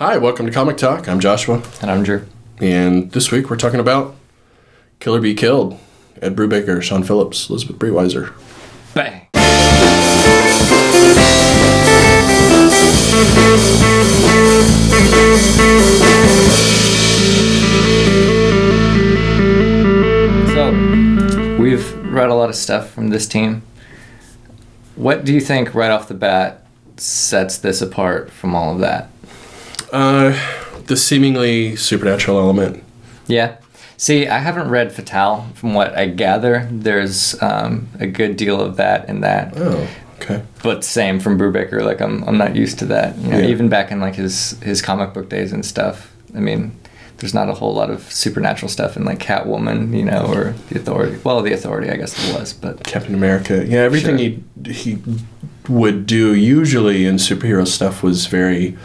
Hi, 0.00 0.16
welcome 0.16 0.46
to 0.46 0.52
Comic 0.52 0.78
Talk. 0.78 1.08
I'm 1.08 1.20
Joshua, 1.20 1.62
And 1.82 1.90
I'm 1.90 2.02
Drew. 2.02 2.24
and 2.58 3.10
this 3.12 3.30
week 3.30 3.50
we're 3.50 3.56
talking 3.56 3.80
about 3.80 4.16
Kill 4.98 5.14
or 5.14 5.20
Be 5.20 5.34
Killed. 5.34 5.78
Ed 6.22 6.34
Brubaker, 6.36 6.82
Sean 6.82 7.02
Phillips, 7.02 7.48
Elizabeth 7.50 7.76
Breitweiser. 7.78 8.32
Bang. 8.94 9.26
So, 20.54 20.72
we've 21.60 21.94
read 22.12 22.28
a 22.28 22.34
lot 22.34 22.48
of 22.48 22.56
stuff 22.56 22.90
from 22.90 23.08
this 23.08 23.26
team. 23.28 23.62
What 24.96 25.24
do 25.24 25.32
you 25.32 25.40
think 25.40 25.74
right 25.74 25.90
off 25.90 26.08
the 26.08 26.14
bat 26.14 26.66
sets 26.96 27.56
this 27.58 27.80
apart 27.80 28.30
from 28.30 28.54
all 28.54 28.74
of 28.74 28.80
that? 28.80 29.09
Uh, 29.92 30.36
the 30.86 30.96
seemingly 30.96 31.76
supernatural 31.76 32.38
element. 32.38 32.82
Yeah. 33.26 33.56
See, 33.96 34.26
I 34.26 34.38
haven't 34.38 34.68
read 34.70 34.92
Fatale. 34.92 35.46
From 35.54 35.74
what 35.74 35.96
I 35.96 36.06
gather, 36.08 36.66
there's 36.70 37.40
um, 37.42 37.88
a 37.98 38.06
good 38.06 38.36
deal 38.36 38.60
of 38.60 38.76
that 38.76 39.08
in 39.08 39.20
that. 39.20 39.52
Oh, 39.56 39.86
okay. 40.16 40.42
But 40.62 40.84
same 40.84 41.20
from 41.20 41.38
Brubaker. 41.38 41.82
Like 41.82 42.00
I'm, 42.00 42.24
I'm 42.24 42.38
not 42.38 42.56
used 42.56 42.78
to 42.80 42.86
that. 42.86 43.16
You 43.18 43.28
know, 43.30 43.38
Yeah. 43.38 43.46
even 43.46 43.68
back 43.68 43.90
in 43.92 44.00
like 44.00 44.14
his 44.14 44.52
his 44.62 44.80
comic 44.80 45.12
book 45.12 45.28
days 45.28 45.52
and 45.52 45.64
stuff. 45.64 46.10
I 46.34 46.40
mean, 46.40 46.72
there's 47.18 47.34
not 47.34 47.48
a 47.50 47.54
whole 47.54 47.74
lot 47.74 47.90
of 47.90 48.10
supernatural 48.10 48.70
stuff 48.70 48.96
in 48.96 49.04
like 49.04 49.18
Catwoman, 49.18 49.94
you 49.96 50.04
know, 50.06 50.24
or 50.32 50.54
the 50.70 50.78
Authority. 50.78 51.18
Well, 51.22 51.42
the 51.42 51.52
Authority, 51.52 51.90
I 51.90 51.96
guess 51.96 52.16
it 52.28 52.34
was, 52.38 52.54
but 52.54 52.82
Captain 52.84 53.14
America. 53.14 53.64
Yeah, 53.66 53.80
everything 53.80 54.16
Sure. 54.16 54.72
he 54.72 54.72
he 54.72 54.98
would 55.68 56.06
do 56.06 56.34
usually 56.34 57.04
in 57.04 57.16
superhero 57.16 57.66
stuff 57.66 58.02
was 58.02 58.26
very 58.26 58.78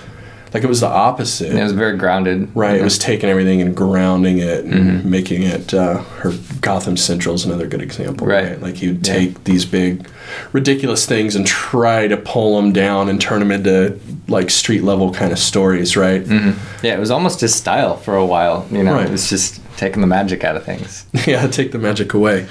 like 0.56 0.64
it 0.64 0.68
was 0.68 0.80
the 0.80 0.88
opposite. 0.88 1.52
it 1.54 1.62
was 1.62 1.74
very 1.74 1.98
grounded. 1.98 2.48
Right, 2.56 2.80
it 2.80 2.84
was 2.84 2.98
taking 2.98 3.30
everything 3.30 3.62
and 3.62 3.76
grounding 3.76 4.38
it 4.40 4.64
and 4.64 4.74
Mm-hmm. 5.02 5.10
making 5.10 5.44
it. 5.44 5.74
Uh, 5.74 5.98
her 6.22 6.32
Gotham 6.62 6.96
Central 6.96 7.36
is 7.36 7.44
another 7.44 7.68
good 7.68 7.82
example, 7.82 8.26
right? 8.26 8.52
Right. 8.52 8.62
Like 8.62 8.76
he 8.76 8.88
would 8.88 9.06
Yeah. 9.06 9.14
take 9.16 9.44
these 9.44 9.66
big, 9.66 10.08
ridiculous 10.54 11.06
things 11.06 11.36
and 11.36 11.46
try 11.46 12.08
to 12.08 12.16
pull 12.16 12.56
them 12.56 12.72
down 12.72 13.10
and 13.10 13.20
turn 13.20 13.40
them 13.40 13.52
into 13.52 14.00
like 14.30 14.50
street 14.50 14.84
level 14.84 15.12
kind 15.14 15.32
of 15.34 15.40
stories, 15.40 15.98
right? 15.98 16.24
Mhm. 16.24 16.56
Yeah, 16.82 16.94
it 16.94 17.00
was 17.00 17.12
almost 17.12 17.42
his 17.42 17.54
style 17.54 17.98
for 17.98 18.16
a 18.16 18.26
while. 18.26 18.66
You 18.72 18.82
know, 18.84 18.94
Right. 18.94 19.08
it 19.08 19.12
was 19.12 19.30
just 19.30 19.60
taking 19.78 20.00
the 20.00 20.08
magic 20.08 20.44
out 20.46 20.56
of 20.56 20.64
things. 20.64 21.06
yeah, 21.28 21.46
take 21.48 21.74
the 21.74 21.78
magic 21.80 22.14
away, 22.14 22.46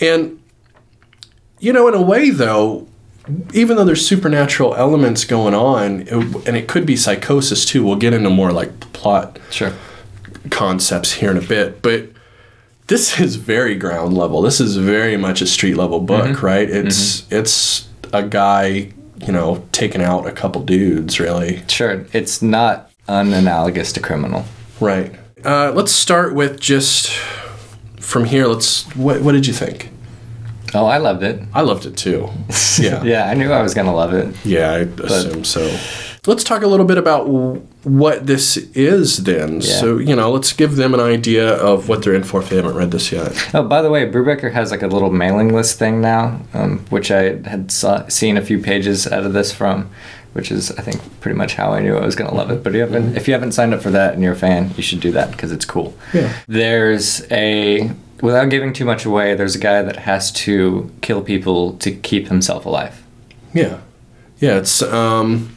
and 0.00 0.38
you 1.58 1.72
know, 1.74 1.86
in 1.88 1.94
a 1.94 2.00
way, 2.02 2.30
though. 2.30 2.86
Even 3.52 3.76
though 3.76 3.84
there's 3.84 4.06
supernatural 4.06 4.74
elements 4.74 5.24
going 5.24 5.54
on, 5.54 6.00
it, 6.02 6.12
and 6.48 6.56
it 6.56 6.66
could 6.68 6.86
be 6.86 6.96
psychosis 6.96 7.64
too. 7.64 7.84
We'll 7.84 7.96
get 7.96 8.12
into 8.12 8.30
more 8.30 8.52
like 8.52 8.78
plot 8.92 9.38
Sure. 9.50 9.72
concepts 10.50 11.12
here 11.12 11.30
in 11.30 11.36
a 11.36 11.42
bit, 11.42 11.82
but 11.82 12.08
this 12.88 13.20
is 13.20 13.36
very 13.36 13.76
ground 13.76 14.16
level. 14.16 14.42
This 14.42 14.60
is 14.60 14.76
very 14.76 15.16
much 15.16 15.40
a 15.42 15.46
street 15.46 15.74
level 15.76 16.00
book, 16.00 16.42
right? 16.42 16.68
It's 16.68 17.30
it's 17.30 17.88
a 18.12 18.22
guy, 18.24 18.92
you 19.24 19.32
know, 19.32 19.62
taking 19.70 20.02
out 20.02 20.26
a 20.26 20.32
couple 20.32 20.62
dudes, 20.62 21.20
really. 21.20 21.62
Sure. 21.68 22.04
It's 22.12 22.42
not 22.42 22.90
unanalogous 23.06 23.92
to 23.92 24.00
criminal. 24.00 24.44
Right. 24.80 25.14
Uh, 25.44 25.72
let's 25.74 25.92
start 25.92 26.34
with 26.34 26.58
just 26.58 27.10
from 28.00 28.24
here. 28.24 28.46
Let's. 28.46 28.84
What, 28.96 29.22
what 29.22 29.32
did 29.32 29.46
you 29.46 29.52
think? 29.52 29.90
Oh, 30.74 30.86
I 30.86 30.98
loved 30.98 31.22
it. 31.22 31.42
I 31.52 31.62
loved 31.62 31.86
it 31.86 31.96
too. 31.96 32.28
Yeah. 32.78 33.02
yeah, 33.02 33.28
I 33.28 33.34
knew 33.34 33.50
I 33.52 33.60
was 33.62 33.74
gonna 33.74 33.94
love 33.94 34.14
it. 34.14 34.34
Yeah, 34.44 34.70
I 34.70 34.78
assume 35.04 35.44
so. 35.44 35.76
Let's 36.26 36.44
talk 36.44 36.62
a 36.62 36.66
little 36.66 36.86
bit 36.86 36.96
about 36.96 37.26
what 37.84 38.26
this 38.26 38.56
is 38.74 39.24
then. 39.24 39.54
Yeah. 39.60 39.80
So, 39.80 39.98
you 39.98 40.14
know, 40.16 40.30
let's 40.30 40.52
give 40.52 40.76
them 40.76 40.94
an 40.94 41.00
idea 41.00 41.54
of 41.56 41.88
what 41.88 42.02
they're 42.02 42.14
in 42.14 42.24
for 42.24 42.40
if 42.40 42.48
they 42.48 42.56
haven't 42.56 42.74
read 42.76 42.90
this 42.90 43.10
yet. 43.12 43.32
Oh, 43.54 43.62
by 43.62 43.82
the 43.82 43.90
way, 43.90 44.06
Brubaker 44.10 44.52
has 44.52 44.70
like 44.70 44.82
a 44.82 44.86
little 44.86 45.10
mailing 45.10 45.52
list 45.52 45.78
thing 45.78 46.00
now, 46.00 46.40
um, 46.54 46.78
which 46.90 47.10
I 47.10 47.36
had 47.48 47.70
saw, 47.70 48.06
seen 48.08 48.36
a 48.38 48.42
few 48.42 48.58
pages 48.60 49.06
out 49.06 49.24
of 49.24 49.32
this 49.34 49.52
from, 49.52 49.90
which 50.32 50.50
is 50.50 50.70
I 50.72 50.82
think 50.82 51.00
pretty 51.20 51.36
much 51.36 51.54
how 51.54 51.72
I 51.72 51.80
knew 51.80 51.96
I 51.96 52.04
was 52.04 52.14
gonna 52.16 52.34
love 52.34 52.50
it. 52.50 52.62
But 52.62 52.72
you 52.74 52.80
haven't, 52.80 53.16
if 53.16 53.26
you 53.28 53.34
haven't 53.34 53.52
signed 53.52 53.74
up 53.74 53.82
for 53.82 53.90
that 53.90 54.14
and 54.14 54.22
you're 54.22 54.32
a 54.34 54.36
fan, 54.36 54.72
you 54.76 54.82
should 54.82 55.00
do 55.00 55.10
that 55.12 55.30
because 55.32 55.52
it's 55.52 55.64
cool. 55.64 55.94
Yeah. 56.14 56.32
There's 56.46 57.26
a 57.30 57.90
without 58.22 58.50
giving 58.50 58.72
too 58.72 58.84
much 58.84 59.04
away. 59.04 59.34
There's 59.34 59.56
a 59.56 59.58
guy 59.58 59.82
that 59.82 59.96
has 59.96 60.30
to 60.32 60.90
kill 61.00 61.22
people 61.22 61.74
to 61.78 61.90
keep 61.90 62.28
himself 62.28 62.66
alive. 62.66 63.02
Yeah, 63.54 63.80
yeah. 64.38 64.58
It's 64.58 64.82
um, 64.82 65.56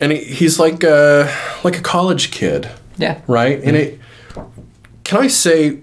and 0.00 0.12
he, 0.12 0.18
he's 0.24 0.58
like 0.58 0.82
a 0.82 1.30
like 1.64 1.78
a 1.78 1.82
college 1.82 2.30
kid, 2.30 2.70
Yeah. 2.96 3.20
right? 3.26 3.60
And 3.62 3.76
it 3.76 4.00
can 5.04 5.18
I 5.18 5.26
say 5.28 5.80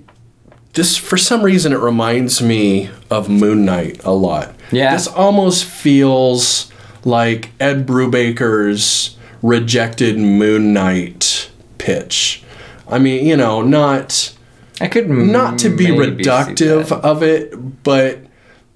this 0.73 0.97
for 0.97 1.17
some 1.17 1.43
reason 1.43 1.71
it 1.71 1.77
reminds 1.79 2.41
me 2.41 2.89
of 3.11 3.29
Moon 3.29 3.63
Knight 3.65 4.03
a 4.03 4.11
lot. 4.11 4.55
Yeah. 4.71 4.93
this 4.95 5.07
almost 5.07 5.65
feels 5.65 6.71
like 7.05 7.51
Ed 7.59 7.85
Brubaker's 7.85 9.17
rejected 9.41 10.17
Moon 10.17 10.73
Knight 10.73 11.49
pitch. 11.77 12.43
I 12.87 12.99
mean, 12.99 13.25
you 13.25 13.37
know, 13.37 13.61
not 13.61 14.35
I 14.81 14.87
could 14.87 15.09
not 15.09 15.59
to 15.59 15.75
be 15.75 15.87
reductive 15.87 16.91
of 16.91 17.23
it, 17.23 17.83
but 17.83 18.19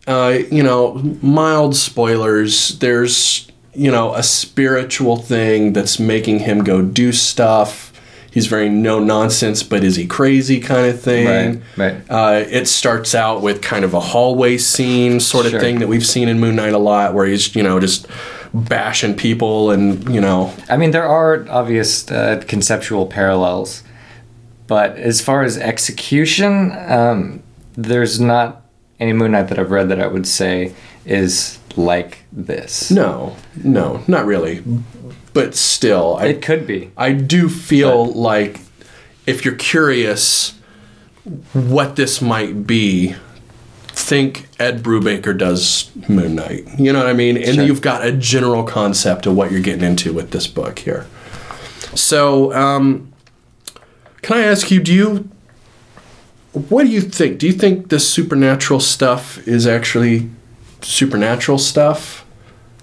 uh, 0.08 0.40
you 0.52 0.64
know, 0.64 0.94
mild 1.22 1.76
spoilers. 1.76 2.80
There's 2.80 3.48
you 3.74 3.92
know 3.92 4.14
a 4.14 4.24
spiritual 4.24 5.18
thing 5.18 5.74
that's 5.74 6.00
making 6.00 6.40
him 6.40 6.64
go 6.64 6.82
do 6.82 7.12
stuff. 7.12 7.87
He's 8.38 8.46
very 8.46 8.70
no 8.70 9.00
nonsense, 9.00 9.64
but 9.64 9.84
is 9.84 9.96
he 9.96 10.06
crazy 10.06 10.60
kind 10.60 10.86
of 10.86 11.02
thing. 11.02 11.64
Right, 11.76 11.94
right. 11.96 12.04
Uh, 12.08 12.46
it 12.48 12.68
starts 12.68 13.16
out 13.16 13.42
with 13.42 13.64
kind 13.64 13.84
of 13.84 13.96
a 13.96 14.00
hallway 14.00 14.60
scene 14.60 15.20
sort 15.20 15.48
of 15.48 15.54
Sure. 15.54 15.60
thing 15.60 15.80
that 15.80 15.88
we've 15.88 16.06
seen 16.06 16.30
in 16.30 16.40
Moon 16.40 16.56
Knight 16.56 16.74
a 16.74 16.78
lot, 16.78 17.16
where 17.16 17.26
he's 17.26 17.56
you 17.56 17.64
know 17.64 17.80
just 17.80 18.06
bashing 18.54 19.16
people 19.16 19.72
and 19.72 20.08
you 20.14 20.22
know 20.22 20.54
I 20.70 20.78
mean, 20.78 20.92
there 20.92 21.08
are 21.08 21.48
obvious 21.50 22.12
uh, 22.12 22.44
conceptual 22.48 23.08
parallels, 23.08 23.82
but 24.68 24.96
as 24.98 25.20
far 25.20 25.42
as 25.42 25.58
execution, 25.58 26.74
um, 26.88 27.42
there's 27.74 28.20
not 28.22 28.62
any 29.00 29.14
Moon 29.14 29.32
Knight 29.32 29.48
that 29.48 29.58
I've 29.58 29.72
read 29.72 29.90
that 29.90 30.00
I 30.00 30.06
would 30.06 30.28
say 30.28 30.76
is 31.08 31.58
like 31.76 32.20
this. 32.32 32.92
no, 32.92 33.36
no, 33.64 34.04
not 34.08 34.28
really. 34.28 34.64
But 35.38 35.54
still, 35.54 36.18
I, 36.18 36.28
It 36.30 36.42
could 36.42 36.66
be. 36.66 36.90
I 36.98 37.12
do 37.12 37.48
feel 37.48 38.06
like 38.12 38.60
if 39.28 39.46
you're 39.46 39.54
curious 39.54 40.58
what 41.54 41.96
this 41.96 42.24
might 42.24 42.66
be, 42.66 43.16
think 43.90 44.48
Ed 44.60 44.82
Brubaker 44.82 45.38
does 45.38 45.92
Moon 46.10 46.34
Knight. 46.34 46.66
You 46.80 46.92
know 46.92 46.98
what 46.98 47.08
I 47.08 47.14
mean? 47.14 47.38
And 47.38 47.54
Sure. 47.54 47.64
you've 47.64 47.82
got 47.84 48.04
a 48.04 48.12
general 48.12 48.64
concept 48.64 49.28
of 49.28 49.36
what 49.36 49.52
you're 49.52 49.62
getting 49.62 49.84
into 49.84 50.12
with 50.12 50.32
this 50.32 50.48
book 50.48 50.80
here. 50.80 51.06
So, 51.94 52.52
um, 52.54 53.14
can 54.24 54.38
I 54.38 54.42
ask 54.42 54.72
you, 54.72 54.80
do 54.80 54.92
you, 54.92 55.30
what 56.54 56.84
do 56.86 56.90
you 56.90 57.02
think? 57.02 57.38
Do 57.38 57.46
you 57.46 57.54
think 57.54 57.90
this 57.90 58.10
supernatural 58.10 58.80
stuff 58.80 59.48
is 59.48 59.68
actually 59.68 60.32
supernatural 60.82 61.60
stuff 61.60 62.26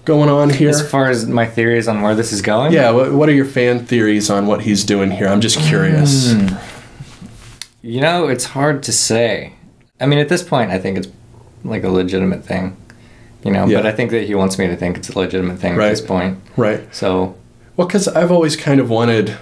going 0.05 0.29
on 0.29 0.49
here? 0.49 0.69
As 0.69 0.87
far 0.89 1.09
as 1.09 1.25
my 1.27 1.45
theories 1.45 1.87
on 1.87 2.01
where 2.01 2.15
this 2.15 2.31
is 2.31 2.41
going, 2.41 2.71
Yeah, 2.73 2.91
what, 2.91 3.11
what 3.11 3.27
are 3.29 3.33
your 3.33 3.45
fan 3.45 3.85
theories 3.85 4.29
on 4.29 4.47
what 4.47 4.61
he's 4.61 4.83
doing 4.83 5.11
here? 5.11 5.27
I'm 5.27 5.41
just 5.41 5.57
curious. 5.59 6.27
Mm. 6.33 6.61
you 7.81 8.01
know, 8.01 8.27
it's 8.27 8.45
hard 8.45 8.83
to 8.83 8.91
say. 8.91 9.53
I 9.99 10.05
mean, 10.05 10.19
at 10.19 10.29
this 10.29 10.43
point, 10.43 10.71
I 10.71 10.79
think 10.79 10.97
it's 10.97 11.07
like 11.63 11.83
a 11.83 11.89
legitimate 11.89 12.43
thing, 12.45 12.75
you 13.43 13.51
know. 13.51 13.65
Yeah. 13.65 13.77
But 13.77 13.85
I 13.87 13.91
think 13.91 14.11
that 14.11 14.25
he 14.27 14.35
wants 14.35 14.57
me 14.59 14.67
to 14.67 14.75
think 14.75 14.97
it's 14.97 15.09
a 15.09 15.17
legitimate 15.17 15.59
thing 15.59 15.75
Right. 15.75 15.87
at 15.87 15.89
this 15.89 16.01
point. 16.01 16.39
Right. 16.57 16.93
So 16.93 17.35
Well, 17.75 17.87
because 17.87 18.07
I've 18.07 18.31
always 18.31 18.55
kind 18.55 18.79
of 18.79 18.89
wanted 18.89 19.37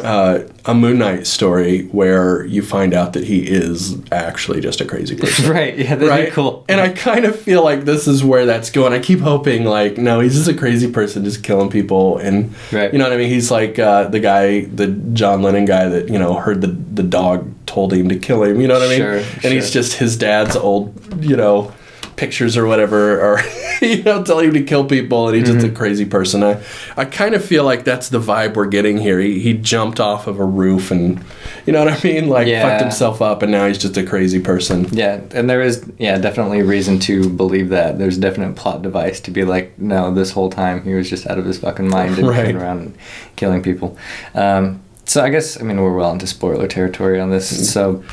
uh, 0.00 0.40
a 0.64 0.74
Moon 0.74 0.98
Knight 0.98 1.26
story 1.26 1.86
where 1.88 2.44
you 2.44 2.62
find 2.62 2.94
out 2.94 3.12
that 3.14 3.24
he 3.24 3.46
is 3.48 3.96
actually 4.10 4.60
just 4.60 4.80
a 4.80 4.84
crazy 4.84 5.16
person. 5.16 5.50
right, 5.50 5.76
yeah, 5.76 5.94
that'd 5.94 6.08
right? 6.08 6.24
be 6.26 6.30
cool. 6.30 6.64
And 6.68 6.80
I 6.80 6.90
kind 6.90 7.24
of 7.24 7.38
feel 7.38 7.62
like 7.64 7.84
this 7.84 8.06
is 8.08 8.22
where 8.24 8.46
that's 8.46 8.70
going. 8.70 8.92
I 8.92 8.98
keep 8.98 9.20
hoping, 9.20 9.64
like, 9.64 9.98
no, 9.98 10.20
he's 10.20 10.34
just 10.34 10.48
a 10.48 10.54
crazy 10.54 10.90
person, 10.90 11.24
just 11.24 11.42
killing 11.42 11.70
people, 11.70 12.18
and 12.18 12.54
Right. 12.70 12.92
you 12.92 12.98
know 12.98 13.04
what 13.04 13.12
I 13.12 13.16
mean. 13.16 13.28
He's 13.28 13.50
like 13.50 13.78
uh, 13.78 14.08
the 14.08 14.20
guy, 14.20 14.62
the 14.66 14.86
John 14.88 15.42
Lennon 15.42 15.64
guy 15.64 15.88
that 15.88 16.08
you 16.08 16.18
know 16.18 16.34
heard 16.34 16.60
the 16.60 16.68
the 16.68 17.02
dog 17.02 17.50
told 17.66 17.92
him 17.92 18.08
to 18.08 18.16
kill 18.18 18.42
him. 18.44 18.60
You 18.60 18.68
know 18.68 18.74
what 18.74 18.86
I 18.86 18.88
mean? 18.90 18.98
Sure, 18.98 19.14
and 19.16 19.52
he's 19.52 19.70
just 19.70 19.94
his 19.94 20.16
dad's 20.16 20.56
old, 20.56 20.94
you 21.24 21.36
know, 21.36 21.72
pictures 22.16 22.56
or 22.56 22.66
whatever, 22.66 23.20
or 23.20 23.40
you 23.96 24.02
know, 24.02 24.22
telling 24.24 24.48
him 24.48 24.54
to 24.54 24.62
kill 24.62 24.84
people, 24.84 25.28
and 25.28 25.36
he's 25.36 25.46
just 25.48 25.64
a 25.64 25.68
Mm-hmm. 25.68 25.76
crazy 25.76 26.04
person. 26.04 26.42
I, 26.42 26.62
I 26.96 27.04
kind 27.04 27.34
of 27.34 27.44
feel 27.44 27.64
like 27.64 27.84
that's 27.84 28.08
the 28.08 28.18
vibe 28.20 28.54
we're 28.54 28.66
getting 28.66 28.98
here. 28.98 29.18
He, 29.20 29.40
he 29.40 29.54
jumped 29.54 30.00
off 30.00 30.26
of 30.26 30.38
a 30.38 30.44
roof, 30.44 30.90
and 30.90 31.22
you 31.66 31.72
know 31.72 31.84
what 31.84 31.92
I 31.92 32.00
mean, 32.08 32.28
like 32.28 32.46
Yeah. 32.46 32.62
fucked 32.68 32.80
himself 32.82 33.20
up, 33.20 33.42
and 33.42 33.50
now 33.52 33.66
he's 33.66 33.78
just 33.78 33.96
a 33.96 34.02
crazy 34.04 34.40
person. 34.40 34.86
Yeah, 34.92 35.20
and 35.32 35.50
there 35.50 35.60
is 35.60 35.84
yeah 35.98 36.18
definitely 36.18 36.62
reason 36.62 36.98
to 37.00 37.28
believe 37.28 37.68
that. 37.70 37.98
There's 37.98 38.18
a 38.18 38.20
definite 38.20 38.56
plot 38.56 38.82
device 38.82 39.20
to 39.20 39.30
be 39.30 39.44
like, 39.44 39.78
no, 39.78 40.12
this 40.14 40.30
whole 40.32 40.50
time 40.50 40.82
he 40.84 40.94
was 40.94 41.10
just 41.10 41.26
out 41.26 41.38
of 41.38 41.44
his 41.44 41.58
fucking 41.58 41.88
mind 41.88 42.18
and 42.18 42.28
Right. 42.32 42.54
around 42.54 42.78
and 42.80 42.98
killing 43.36 43.62
people. 43.62 43.96
Um, 44.34 44.80
so 45.04 45.22
I 45.22 45.30
guess 45.30 45.60
I 45.60 45.64
mean 45.64 45.80
we're 45.80 45.94
well 45.96 46.12
into 46.12 46.26
spoiler 46.26 46.68
territory 46.68 47.20
on 47.20 47.30
this. 47.30 47.72
So 47.72 48.04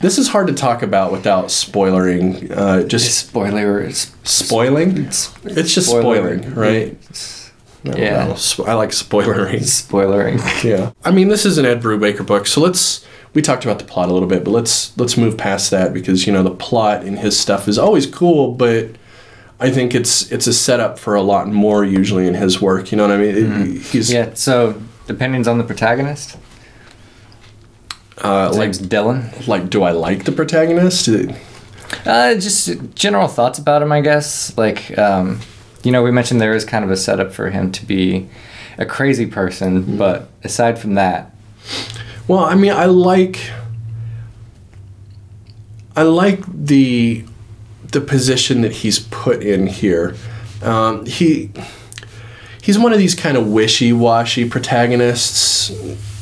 This 0.00 0.16
is 0.16 0.28
hard 0.28 0.46
to 0.46 0.54
talk 0.54 0.82
about 0.82 1.12
without 1.12 1.46
spoilering. 1.46 2.50
Uh, 2.56 2.84
just 2.84 3.26
spoiler 3.28 3.82
is 3.82 4.10
spoiling. 4.24 4.96
it's, 5.04 5.34
It's 5.44 5.74
just 5.74 5.88
spoiling, 5.88 6.54
right? 6.54 6.96
Don't 7.84 7.98
Yeah. 7.98 8.34
Sp- 8.40 8.64
I 8.66 8.74
like 8.74 8.90
spoilering. 8.90 9.60
spoilering. 9.60 10.40
Yeah. 10.64 10.92
I 11.04 11.10
mean, 11.10 11.28
this 11.28 11.44
is 11.44 11.58
an 11.58 11.66
Ed 11.66 11.82
Brubaker 11.82 12.26
book, 12.26 12.46
so 12.46 12.60
let's. 12.60 13.04
We 13.32 13.42
talked 13.42 13.64
about 13.64 13.78
the 13.78 13.84
plot 13.84 14.08
a 14.08 14.12
little 14.12 14.28
bit, 14.28 14.42
but 14.42 14.50
let's 14.50 14.96
let's 14.98 15.16
move 15.16 15.36
past 15.38 15.70
that 15.70 15.92
because 15.92 16.26
you 16.26 16.32
know 16.32 16.42
the 16.42 16.50
plot 16.50 17.04
in 17.04 17.16
his 17.18 17.38
stuff 17.38 17.68
is 17.68 17.78
always 17.78 18.04
cool, 18.06 18.52
but 18.52 18.88
I 19.60 19.70
think 19.70 19.94
it's 19.94 20.32
it's 20.32 20.46
a 20.48 20.52
setup 20.52 20.98
for 20.98 21.14
a 21.14 21.22
lot 21.22 21.46
more 21.46 21.84
usually 21.84 22.26
in 22.26 22.34
his 22.34 22.60
work. 22.60 22.90
You 22.90 22.96
know 22.98 23.06
what 23.06 23.12
I 23.16 23.18
mean? 23.18 23.36
It- 23.76 23.82
he's 23.82 24.10
Yeah. 24.12 24.30
So 24.34 24.80
opinions 25.08 25.46
on 25.46 25.58
the 25.58 25.64
protagonist. 25.64 26.36
Uh, 28.18 28.52
like 28.52 28.72
Dylan. 28.72 29.46
like. 29.46 29.70
Do 29.70 29.82
I 29.82 29.92
like 29.92 30.24
the 30.24 30.32
protagonist? 30.32 31.08
Uh, 32.06 32.34
just 32.34 32.94
general 32.94 33.28
thoughts 33.28 33.58
about 33.58 33.82
him, 33.82 33.92
I 33.92 34.00
guess. 34.00 34.56
Like, 34.56 34.96
um, 34.98 35.40
you 35.82 35.90
know, 35.92 36.02
we 36.02 36.10
mentioned 36.10 36.40
there 36.40 36.54
is 36.54 36.64
kind 36.64 36.84
of 36.84 36.90
a 36.90 36.96
setup 36.96 37.32
for 37.32 37.50
him 37.50 37.72
to 37.72 37.84
be 37.84 38.28
a 38.78 38.86
crazy 38.86 39.26
person, 39.26 39.96
but 39.96 40.28
aside 40.44 40.78
from 40.78 40.94
that, 40.94 41.34
Well, 42.28 42.40
I 42.44 42.54
mean, 42.54 42.72
I 42.72 42.86
like 42.86 43.50
I 45.96 46.02
like 46.02 46.40
the 46.46 47.24
the 47.92 48.00
position 48.00 48.60
that 48.60 48.72
he's 48.72 49.00
put 49.00 49.42
in 49.42 49.66
here. 49.66 50.14
Um, 50.62 51.04
he 51.06 51.50
he's 52.62 52.78
one 52.78 52.92
of 52.92 52.98
these 52.98 53.14
kind 53.14 53.36
of 53.36 53.48
wishy-washy 53.48 54.48
protagonists, 54.48 55.70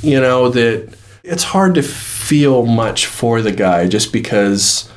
you 0.03 0.21
know, 0.21 0.49
that 0.49 0.98
it's 1.29 1.45
hard 1.45 1.75
to 1.77 1.83
feel 1.83 2.67
much 2.67 3.07
for 3.07 3.41
the 3.43 3.53
guy 3.53 3.87
just 3.87 4.13
because 4.13 4.91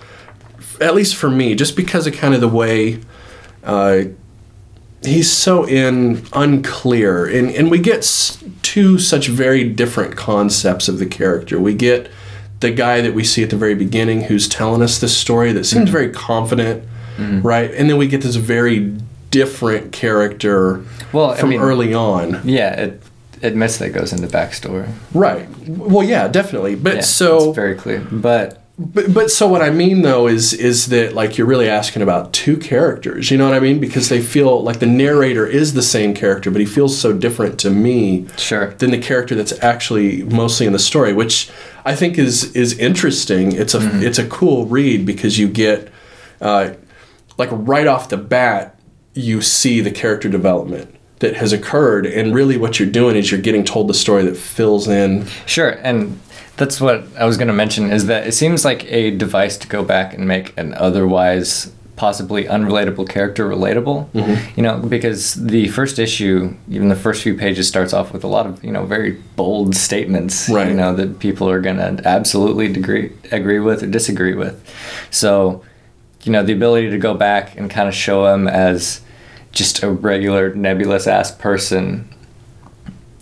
at 0.80 0.96
least 0.96 1.16
for 1.16 1.30
me, 1.30 1.54
just 1.56 1.76
because 1.76 2.08
of 2.08 2.14
kind 2.14 2.34
of 2.34 2.42
the 2.42 2.48
way 2.48 3.00
uh, 3.64 4.02
he's 5.04 5.32
so 5.32 5.68
in 5.68 6.24
unclear. 6.34 7.26
And 7.28 7.52
and 7.52 7.70
we 7.70 7.80
get 7.80 8.00
s- 8.00 8.44
two 8.62 8.98
such 8.98 9.28
very 9.28 9.64
different 9.68 10.16
concepts 10.16 10.88
of 10.88 11.00
the 11.00 11.06
character. 11.06 11.60
We 11.60 11.74
get 11.74 12.10
the 12.62 12.72
guy 12.72 13.02
that 13.02 13.14
we 13.14 13.24
see 13.24 13.44
at 13.44 13.50
the 13.50 13.56
very 13.58 13.76
beginning 13.76 14.24
who's 14.24 14.48
telling 14.48 14.82
us 14.82 15.00
this 15.00 15.16
story 15.18 15.52
that 15.54 15.66
seems 15.66 15.90
very 15.90 16.10
confident 16.12 16.84
right? 17.44 17.72
And 17.76 17.88
then 17.88 17.98
we 17.98 18.08
get 18.08 18.22
this 18.22 18.36
very 18.36 18.98
different 19.30 19.92
character 19.92 20.84
Well, 21.14 21.32
I 21.32 21.38
from 21.38 21.50
mean- 21.50 21.62
early 21.62 21.94
on. 21.94 22.42
yeah, 22.44 22.74
it 22.74 23.02
admits 23.44 23.78
that 23.78 23.90
goes 23.90 24.14
into 24.14 24.28
backstory. 24.28 24.90
right 25.14 25.48
well 25.68 26.06
yeah 26.08 26.28
definitely 26.28 26.76
but 26.76 26.96
Yeah, 26.96 27.02
so 27.02 27.48
it's 27.50 27.56
very 27.56 27.76
clear. 27.76 28.00
But 28.12 28.58
But, 28.78 29.14
but 29.14 29.30
so 29.30 29.48
what 29.48 29.62
I 29.62 29.70
mean 29.70 30.02
though 30.02 30.28
is 30.28 30.54
is 30.54 30.88
that 30.88 31.14
like 31.14 31.38
you're 31.38 31.48
really 31.48 31.70
asking 31.70 32.02
about 32.02 32.34
two 32.34 32.58
characters, 32.58 33.30
you 33.30 33.38
know 33.38 33.46
what 33.46 33.54
I 33.54 33.60
mean? 33.60 33.80
Because 33.80 34.10
they 34.10 34.22
feel 34.22 34.64
like 34.64 34.80
the 34.80 34.88
narrator 34.88 35.46
is 35.46 35.74
the 35.74 35.84
same 35.84 36.14
character, 36.16 36.50
but 36.52 36.62
he 36.62 36.66
feels 36.66 36.98
so 36.98 37.14
different 37.14 37.60
to 37.60 37.70
me 37.70 38.26
sure, 38.38 38.68
than 38.80 38.90
the 38.92 38.98
character 38.98 39.36
that's 39.36 39.54
actually 39.62 40.24
mostly 40.24 40.66
in 40.66 40.74
the 40.74 40.80
story, 40.80 41.14
which 41.14 41.50
I 41.86 41.96
think 41.96 42.18
is 42.18 42.56
is 42.56 42.78
interesting. 42.80 43.52
It's 43.52 43.76
a 43.76 43.80
Mm-hmm. 43.80 44.04
it's 44.08 44.20
a 44.20 44.28
cool 44.28 44.66
read 44.66 45.06
because 45.06 45.38
you 45.38 45.48
get 45.48 45.90
uh, 46.40 46.74
like 47.38 47.50
right 47.52 47.88
off 47.88 48.10
the 48.10 48.18
bat 48.18 48.80
you 49.14 49.42
see 49.42 49.82
the 49.82 49.92
character 49.92 50.30
development 50.30 50.88
that 51.22 51.36
has 51.36 51.54
occurred, 51.54 52.06
and 52.06 52.36
really 52.36 52.58
what 52.58 52.80
you're 52.80 52.90
doing 52.90 53.16
is 53.16 53.32
you're 53.32 53.42
getting 53.42 53.64
told 53.64 53.88
the 53.88 53.94
story 53.94 54.24
that 54.26 54.36
fills 54.36 54.88
in. 54.88 55.26
sure, 55.46 55.72
and 55.84 56.20
that's 56.58 56.80
what 56.80 57.06
I 57.18 57.26
was 57.26 57.38
going 57.38 57.48
to 57.48 57.54
mention 57.54 57.92
is 57.92 58.06
that 58.08 58.28
it 58.28 58.34
seems 58.34 58.64
like 58.66 58.86
a 58.92 59.12
device 59.12 59.58
to 59.58 59.68
go 59.68 59.84
back 59.84 60.14
and 60.14 60.28
make 60.28 60.56
an 60.58 60.74
otherwise 60.76 61.72
possibly 61.96 62.46
unrelatable 62.46 63.08
character 63.08 63.48
relatable. 63.48 64.10
Mm-hmm. 64.12 64.60
You 64.60 64.64
know, 64.64 64.80
because 64.80 65.36
the 65.36 65.68
first 65.68 66.00
issue, 66.00 66.56
even 66.70 66.90
the 66.90 66.96
first 66.96 67.22
few 67.22 67.36
pages, 67.36 67.68
starts 67.68 67.94
off 67.94 68.12
with 68.12 68.24
a 68.24 68.28
lot 68.28 68.48
of 68.48 68.64
you 68.64 68.72
know 68.72 68.86
very 68.86 69.12
bold 69.36 69.76
statements. 69.76 70.50
Right. 70.50 70.70
You 70.70 70.74
know 70.74 70.96
that 70.96 71.20
people 71.20 71.50
are 71.50 71.62
going 71.62 71.78
to 71.78 72.02
absolutely 72.08 72.74
degree, 72.74 73.12
agree 73.32 73.60
with 73.60 73.84
or 73.84 73.88
disagree 73.88 74.34
with. 74.34 74.68
So, 75.12 75.64
you 76.24 76.32
know, 76.32 76.44
the 76.44 76.54
ability 76.54 76.90
to 76.90 76.98
go 76.98 77.14
back 77.14 77.56
and 77.56 77.70
kind 77.70 77.88
of 77.88 77.94
show 77.94 78.34
him 78.34 78.48
as 78.48 79.02
just 79.52 79.84
a 79.84 79.90
regular 79.92 80.54
nebulous 80.56 81.08
ass 81.08 81.32
person. 81.32 82.08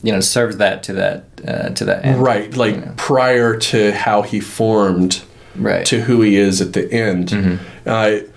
You 0.02 0.14
know, 0.14 0.22
serves 0.22 0.58
that 0.58 0.84
to 0.84 0.94
that 0.94 1.24
uh, 1.46 1.70
to 1.70 1.86
that 1.86 2.06
end. 2.06 2.22
Right, 2.24 2.56
like 2.56 2.76
you 2.76 2.82
know. 2.82 2.94
prior 2.96 3.58
to 3.58 3.92
how 3.92 4.22
he 4.22 4.40
formed 4.40 5.22
Right. 5.56 5.86
to 5.88 6.02
who 6.02 6.22
he 6.22 6.38
is 6.38 6.62
at 6.62 6.72
the 6.74 6.90
end. 6.94 7.30
Mm-hmm. 7.30 7.56
Uh, 7.86 8.28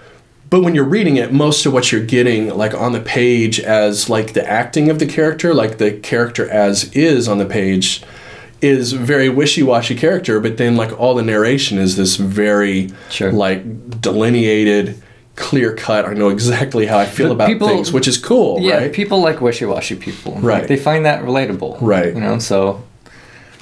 but 0.50 0.62
when 0.62 0.74
you're 0.74 0.82
reading 0.84 1.16
it, 1.16 1.32
most 1.32 1.64
of 1.64 1.72
what 1.72 1.92
you're 1.92 2.04
getting, 2.04 2.48
like 2.56 2.74
on 2.74 2.92
the 2.92 3.00
page, 3.00 3.60
as 3.60 4.10
like 4.10 4.32
the 4.32 4.44
acting 4.48 4.90
of 4.90 4.98
the 4.98 5.06
character, 5.06 5.54
like 5.54 5.78
the 5.78 5.92
character 5.92 6.48
as 6.50 6.92
is 6.94 7.28
on 7.28 7.38
the 7.38 7.46
page, 7.46 8.02
is 8.60 8.92
very 8.92 9.28
wishy-washy 9.28 9.94
character. 9.94 10.40
But 10.40 10.56
then, 10.56 10.74
like 10.76 10.98
all 10.98 11.14
the 11.14 11.22
narration 11.22 11.78
is 11.78 11.96
this 11.96 12.16
very 12.16 12.90
Sure. 13.08 13.30
like 13.30 14.00
delineated, 14.00 15.00
clear 15.36 15.74
cut. 15.74 16.04
I 16.04 16.12
know 16.14 16.28
exactly 16.28 16.86
how 16.86 16.98
I 16.98 17.06
feel 17.06 17.28
But 17.28 17.34
about 17.34 17.48
people- 17.48 17.68
things, 17.68 17.92
which 17.92 18.06
is 18.06 18.18
cool, 18.18 18.60
Yeah, 18.60 18.76
right? 18.76 18.92
people 18.92 19.20
like 19.20 19.40
wishy-washy 19.40 19.96
people. 19.96 20.34
Like, 20.34 20.42
Right. 20.42 20.68
they 20.68 20.76
find 20.76 21.06
that 21.06 21.22
relatable. 21.22 21.78
Right. 21.80 22.14
You 22.14 22.20
know, 22.20 22.38
so 22.38 22.82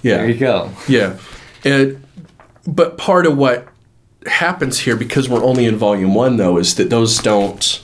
yeah, 0.02 0.18
there 0.18 0.28
you 0.28 0.34
go. 0.34 0.70
Yeah. 0.88 1.14
And 1.64 2.02
but 2.66 2.98
part 2.98 3.26
of 3.26 3.36
what 3.36 3.68
happens 4.26 4.80
here 4.80 4.96
because 4.96 5.28
we're 5.28 5.44
only 5.44 5.64
in 5.64 5.76
volume 5.76 6.14
1 6.14 6.36
though 6.36 6.58
is 6.58 6.74
that 6.74 6.90
those 6.90 7.18
don't 7.18 7.80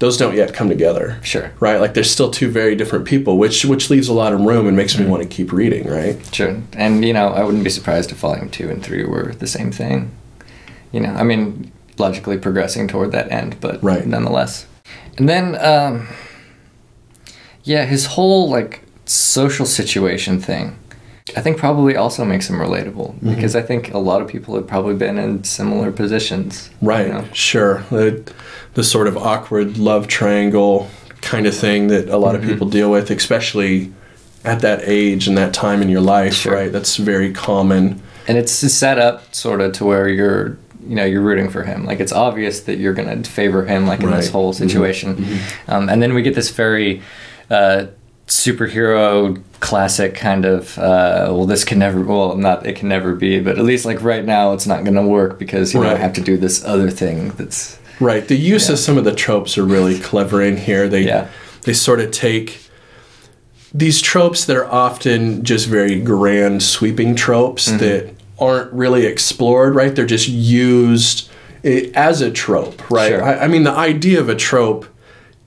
those 0.00 0.16
don't 0.16 0.36
yet 0.36 0.52
come 0.52 0.68
together. 0.68 1.18
Sure. 1.22 1.52
Right? 1.60 1.80
Like 1.80 1.94
there's 1.94 2.10
still 2.10 2.30
two 2.30 2.50
very 2.50 2.74
different 2.74 3.04
people 3.06 3.38
which 3.38 3.64
which 3.64 3.90
leaves 3.90 4.08
a 4.08 4.12
lot 4.12 4.32
of 4.32 4.40
room 4.40 4.66
and 4.66 4.76
makes 4.76 4.96
me 4.96 5.02
mm-hmm. 5.02 5.10
want 5.12 5.22
to 5.22 5.28
keep 5.28 5.52
reading, 5.52 5.88
right? 5.88 6.18
Sure. 6.34 6.60
And 6.74 7.04
you 7.04 7.12
know, 7.12 7.28
I 7.28 7.44
wouldn't 7.44 7.64
be 7.64 7.70
surprised 7.70 8.10
if 8.10 8.18
volume 8.18 8.50
two 8.50 8.68
and 8.68 8.82
three 8.82 9.04
were 9.04 9.34
the 9.38 9.46
same 9.46 9.70
thing. 9.70 10.10
You 10.92 11.00
know, 11.00 11.10
I 11.10 11.22
mean, 11.24 11.72
logically 11.98 12.38
progressing 12.38 12.88
toward 12.88 13.12
that 13.12 13.30
end, 13.30 13.56
but 13.60 13.82
Right. 13.82 14.06
nonetheless. 14.06 14.66
And 15.16 15.28
then, 15.28 15.56
um, 15.64 16.08
yeah, 17.64 17.84
his 17.84 18.06
whole 18.06 18.48
like 18.50 18.80
social 19.06 19.66
situation 19.66 20.40
thing. 20.40 20.76
I 21.36 21.40
think 21.40 21.56
probably 21.56 21.96
also 21.96 22.24
makes 22.24 22.48
him 22.50 22.56
relatable 22.56 23.14
Mm-hmm. 23.14 23.34
because 23.34 23.56
I 23.56 23.62
think 23.62 23.92
a 23.94 23.98
lot 23.98 24.20
of 24.22 24.28
people 24.28 24.54
have 24.56 24.66
probably 24.66 24.94
been 24.94 25.18
in 25.18 25.42
similar 25.44 25.90
positions. 25.90 26.70
you 26.82 26.88
Right. 26.88 27.08
know? 27.08 27.24
Sure. 27.32 27.82
The, 27.90 28.22
the 28.74 28.84
sort 28.84 29.08
of 29.08 29.16
awkward 29.16 29.78
love 29.78 30.06
triangle 30.06 30.88
kind 31.22 31.46
of 31.46 31.54
thing 31.54 31.86
that 31.88 32.08
a 32.08 32.18
lot 32.18 32.34
Mm-hmm. 32.34 32.44
of 32.44 32.50
people 32.50 32.68
deal 32.68 32.90
with, 32.90 33.10
especially 33.10 33.92
at 34.44 34.60
that 34.60 34.80
age 34.84 35.26
and 35.26 35.38
that 35.38 35.54
time 35.54 35.80
in 35.80 35.88
your 35.88 36.02
life, 36.02 36.34
Sure. 36.34 36.52
right? 36.54 36.70
That's 36.70 36.96
very 36.96 37.32
common. 37.32 38.00
and 38.28 38.38
it's 38.38 38.52
set 38.52 38.98
up 38.98 39.34
sort 39.34 39.60
of 39.60 39.72
to 39.74 39.84
where 39.84 40.08
you're 40.08 40.56
you 40.88 40.94
know 40.94 41.04
you're 41.04 41.20
rooting 41.22 41.48
for 41.50 41.62
him 41.64 41.84
like 41.84 42.00
it's 42.00 42.12
obvious 42.12 42.60
that 42.60 42.78
you're 42.78 42.94
going 42.94 43.22
to 43.22 43.30
favor 43.30 43.64
him 43.64 43.86
like 43.86 44.00
in 44.02 44.10
this 44.10 44.30
whole 44.30 44.52
situation 44.52 45.38
Um, 45.68 45.88
and 45.88 46.02
then 46.02 46.14
we 46.14 46.22
get 46.22 46.34
this 46.34 46.50
very 46.50 47.02
uh, 47.50 47.86
superhero 48.26 49.42
classic 49.60 50.14
kind 50.14 50.44
of 50.44 50.78
uh, 50.78 51.26
well 51.30 51.46
this 51.46 51.64
can 51.64 51.78
never 51.78 52.00
well 52.02 52.36
not 52.36 52.66
it 52.66 52.76
can 52.76 52.88
never 52.88 53.14
be 53.14 53.40
but 53.40 53.58
at 53.58 53.64
least 53.64 53.84
like 53.84 54.02
right 54.02 54.24
now 54.24 54.52
it's 54.52 54.66
not 54.66 54.82
going 54.84 54.94
to 54.96 55.02
work 55.02 55.38
because 55.38 55.72
you 55.74 55.80
know 55.80 55.86
I 55.88 55.92
Right. 55.92 56.00
have 56.00 56.12
to 56.14 56.20
do 56.20 56.36
this 56.36 56.64
other 56.64 56.90
thing 56.90 57.30
that's 57.30 57.78
Right. 58.00 58.26
The 58.26 58.34
use 58.36 58.66
Yeah. 58.68 58.72
of 58.72 58.78
some 58.80 58.98
of 58.98 59.04
the 59.04 59.14
tropes 59.14 59.56
are 59.56 59.64
really 59.64 59.98
clever 60.00 60.42
in 60.42 60.56
here. 60.56 60.88
They 60.88 61.02
Yeah. 61.06 61.28
they 61.62 61.72
sort 61.72 62.00
of 62.00 62.10
take 62.10 62.58
these 63.72 64.00
tropes 64.00 64.44
that 64.46 64.56
are 64.56 64.66
often 64.70 65.42
just 65.44 65.66
very 65.68 66.00
grand 66.00 66.62
sweeping 66.62 67.14
tropes 67.14 67.68
Mm-hmm. 67.68 67.78
that 67.78 68.14
aren't 68.38 68.72
really 68.72 69.06
explored, 69.06 69.74
right? 69.74 69.94
They're 69.94 70.06
just 70.06 70.28
used 70.28 71.28
as 71.64 72.20
a 72.20 72.30
trope, 72.30 72.90
right? 72.90 73.08
Sure. 73.10 73.22
I, 73.22 73.44
I 73.44 73.48
mean, 73.48 73.62
the 73.64 73.72
idea 73.72 74.20
of 74.20 74.28
a 74.28 74.34
trope 74.36 74.86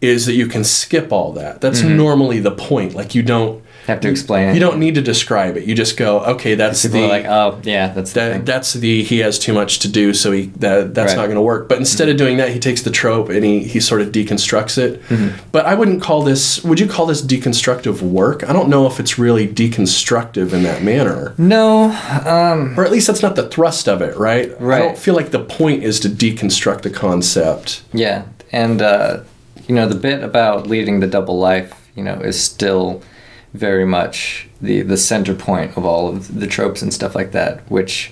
is 0.01 0.25
that 0.25 0.33
you 0.33 0.47
can 0.47 0.63
skip 0.63 1.11
all 1.11 1.31
that. 1.33 1.59
That's 1.61 1.81
Mm-hmm. 1.81 1.97
normally 1.97 2.39
the 2.39 2.51
point. 2.51 2.93
Like 2.95 3.13
you 3.15 3.23
don't 3.23 3.63
have 3.87 4.01
to 4.01 4.09
explain 4.09 4.49
it. 4.49 4.53
You 4.53 4.59
don't 4.59 4.79
need 4.79 4.95
to 4.95 5.01
describe 5.01 5.55
it. 5.57 5.63
You 5.63 5.73
just 5.73 5.95
go, 5.97 6.19
okay, 6.19 6.55
that's 6.55 6.83
the 6.83 7.07
like, 7.07 7.25
oh 7.25 7.59
yeah, 7.63 7.87
that's 7.93 8.11
the 8.13 8.19
that, 8.19 8.31
thing. 8.33 8.45
that's 8.45 8.73
the 8.73 9.01
he 9.03 9.19
has 9.19 9.39
too 9.39 9.53
much 9.53 9.79
to 9.79 9.87
do, 9.87 10.13
so 10.13 10.31
he 10.31 10.47
that 10.57 10.93
that's 10.93 11.11
Right. 11.11 11.17
not 11.17 11.25
going 11.27 11.35
to 11.35 11.41
work. 11.41 11.69
But 11.69 11.77
instead 11.77 12.09
of 12.09 12.17
doing 12.17 12.35
that, 12.37 12.49
he 12.51 12.59
takes 12.59 12.81
the 12.81 12.91
trope 12.91 13.29
and 13.29 13.43
he 13.45 13.63
he 13.63 13.79
sort 13.79 14.01
of 14.01 14.09
deconstructs 14.11 14.77
it. 14.77 15.01
But 15.51 15.65
I 15.65 15.73
wouldn't 15.73 16.01
call 16.01 16.21
this. 16.21 16.63
Would 16.63 16.79
you 16.79 16.87
call 16.87 17.05
this 17.05 17.21
deconstructive 17.21 18.01
work? 18.01 18.43
I 18.49 18.51
don't 18.53 18.69
know 18.69 18.87
if 18.87 18.99
it's 18.99 19.17
really 19.17 19.47
deconstructive 19.47 20.51
in 20.53 20.63
that 20.63 20.83
manner, 20.83 21.33
no, 21.37 21.91
um, 22.25 22.77
or 22.77 22.83
at 22.83 22.91
least 22.91 23.07
that's 23.07 23.21
not 23.23 23.35
the 23.35 23.47
thrust 23.47 23.87
of 23.87 24.01
it, 24.01 24.17
right? 24.17 24.49
Right. 24.59 24.81
I 24.81 24.85
don't 24.85 24.97
feel 24.97 25.15
like 25.15 25.31
the 25.31 25.43
point 25.43 25.83
is 25.83 25.99
to 26.01 26.09
deconstruct 26.09 26.81
the 26.81 26.89
concept. 26.89 27.83
yeah, 27.93 28.25
and 28.51 28.81
uh, 28.81 29.21
you 29.67 29.75
know 29.75 29.87
the 29.87 29.95
bit 29.95 30.23
about 30.23 30.67
leading 30.67 30.99
the 30.99 31.07
double 31.07 31.39
life, 31.39 31.89
you 31.95 32.03
know, 32.03 32.15
is 32.15 32.37
still 32.43 33.01
very 33.53 33.85
much 33.85 34.47
the 34.61 34.81
the 34.81 34.97
center 34.97 35.33
point 35.33 35.77
of 35.77 35.85
all 35.85 36.07
of 36.07 36.39
the 36.39 36.47
tropes 36.47 36.81
and 36.81 36.93
stuff 36.93 37.15
like 37.15 37.31
that. 37.31 37.69
Which, 37.71 38.11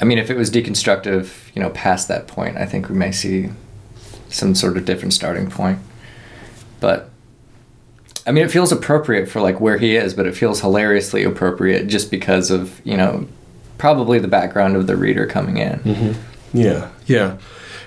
I 0.00 0.04
mean, 0.04 0.18
if 0.18 0.30
it 0.30 0.36
was 0.36 0.50
deconstructive, 0.50 1.54
you 1.54 1.62
know, 1.62 1.70
past 1.70 2.08
that 2.08 2.26
point, 2.26 2.56
I 2.56 2.66
think 2.66 2.88
we 2.88 2.94
may 2.94 3.12
see 3.12 3.50
some 4.28 4.54
sort 4.54 4.76
of 4.76 4.84
different 4.84 5.12
starting 5.12 5.50
point. 5.50 5.78
But 6.80 7.10
I 8.26 8.32
mean, 8.32 8.44
it 8.44 8.50
feels 8.50 8.72
appropriate 8.72 9.28
for 9.28 9.40
like 9.40 9.60
where 9.60 9.78
he 9.78 9.96
is, 9.96 10.12
but 10.14 10.26
it 10.26 10.36
feels 10.36 10.60
hilariously 10.60 11.22
appropriate 11.22 11.86
just 11.86 12.10
because 12.10 12.50
of 12.50 12.80
you 12.84 12.96
know 12.96 13.26
probably 13.78 14.18
the 14.18 14.28
background 14.28 14.76
of 14.76 14.86
the 14.86 14.96
reader 14.96 15.26
coming 15.26 15.58
in. 15.58 15.78
Mm-hmm. 15.80 16.58
Yeah, 16.58 16.90
yeah. 17.06 17.38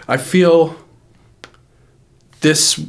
I 0.07 0.17
feel 0.17 0.75
this 2.41 2.83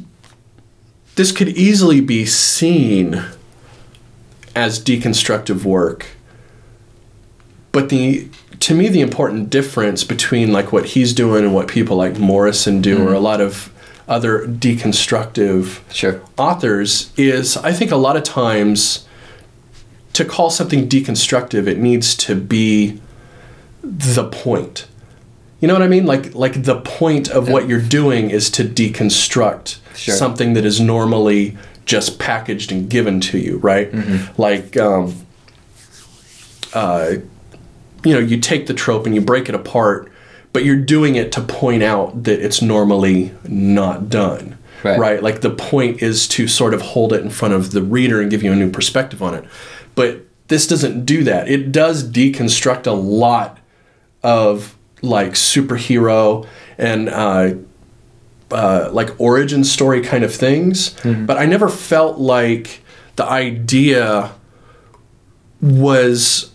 this 1.15 1.31
could 1.31 1.49
easily 1.49 2.01
be 2.01 2.25
seen 2.25 3.21
as 4.55 4.79
deconstructive 4.79 5.63
work. 5.63 6.07
But 7.71 7.89
the 7.89 8.27
to 8.59 8.75
me 8.75 8.89
the 8.89 9.01
important 9.01 9.49
difference 9.49 10.03
between 10.03 10.51
like 10.51 10.71
what 10.71 10.87
he's 10.87 11.13
doing 11.13 11.43
and 11.43 11.53
what 11.53 11.67
people 11.67 11.97
like 11.97 12.19
Morrison 12.19 12.81
do 12.81 12.97
or 12.97 13.07
mm-hmm. 13.07 13.15
a 13.15 13.19
lot 13.19 13.41
of 13.41 13.71
other 14.07 14.45
deconstructive 14.45 15.79
Sure. 15.91 16.21
authors 16.37 17.11
is 17.17 17.57
I 17.57 17.71
think 17.71 17.91
a 17.91 17.95
lot 17.95 18.17
of 18.17 18.23
times 18.23 19.07
to 20.13 20.25
call 20.25 20.49
something 20.49 20.87
deconstructive 20.87 21.67
it 21.67 21.79
needs 21.79 22.15
to 22.17 22.35
be 22.35 23.01
the 23.83 24.27
point. 24.29 24.87
You 25.59 25.67
know 25.67 25.73
what 25.73 25.83
I 25.83 25.87
mean? 25.87 26.05
Like 26.05 26.35
like 26.35 26.63
the 26.63 26.81
point 26.81 27.29
of 27.29 27.49
what 27.49 27.67
you're 27.67 27.81
doing 27.81 28.29
is 28.29 28.49
to 28.51 28.63
deconstruct 28.63 29.77
Sure. 29.95 30.15
something 30.15 30.53
that 30.53 30.65
is 30.65 30.79
normally 30.79 31.57
just 31.85 32.19
packaged 32.19 32.71
and 32.71 32.89
given 32.89 33.19
to 33.21 33.37
you, 33.37 33.57
right? 33.57 33.91
Like 34.37 34.77
um, 34.77 35.15
uh, 36.73 37.15
you 38.03 38.13
know, 38.13 38.19
you 38.19 38.39
take 38.39 38.67
the 38.67 38.73
trope 38.73 39.05
and 39.05 39.13
you 39.13 39.21
break 39.21 39.49
it 39.49 39.55
apart, 39.55 40.11
but 40.53 40.65
you're 40.65 40.75
doing 40.75 41.15
it 41.15 41.31
to 41.33 41.41
point 41.41 41.83
out 41.83 42.23
that 42.23 42.39
it's 42.43 42.61
normally 42.61 43.33
not 43.47 44.09
done. 44.09 44.57
Right. 44.97 45.21
Like 45.21 45.41
the 45.41 45.51
point 45.51 46.01
is 46.01 46.27
to 46.29 46.47
sort 46.47 46.73
of 46.73 46.81
hold 46.81 47.13
it 47.13 47.21
in 47.21 47.29
front 47.29 47.53
of 47.53 47.71
the 47.71 47.83
reader 47.83 48.19
and 48.19 48.31
give 48.31 48.41
you 48.41 48.51
a 48.51 48.55
new 48.55 48.71
perspective 48.71 49.21
on 49.21 49.35
it. 49.35 49.45
But 49.93 50.25
this 50.47 50.67
doesn't 50.67 51.05
do 51.05 51.23
that. 51.23 51.47
It 51.47 51.71
does 51.71 52.03
deconstruct 52.03 52.87
a 52.87 52.91
lot 52.91 53.59
of 54.23 54.75
like 55.01 55.33
superhero 55.33 56.47
and 56.77 57.09
uh, 57.09 57.53
uh, 58.51 58.89
like 58.91 59.19
origin 59.19 59.63
story 59.63 60.01
kind 60.01 60.23
of 60.23 60.33
things. 60.33 60.95
But 61.03 61.37
I 61.37 61.45
never 61.45 61.69
felt 61.69 62.17
like 62.17 62.81
the 63.15 63.25
idea 63.25 64.31
was 65.61 66.51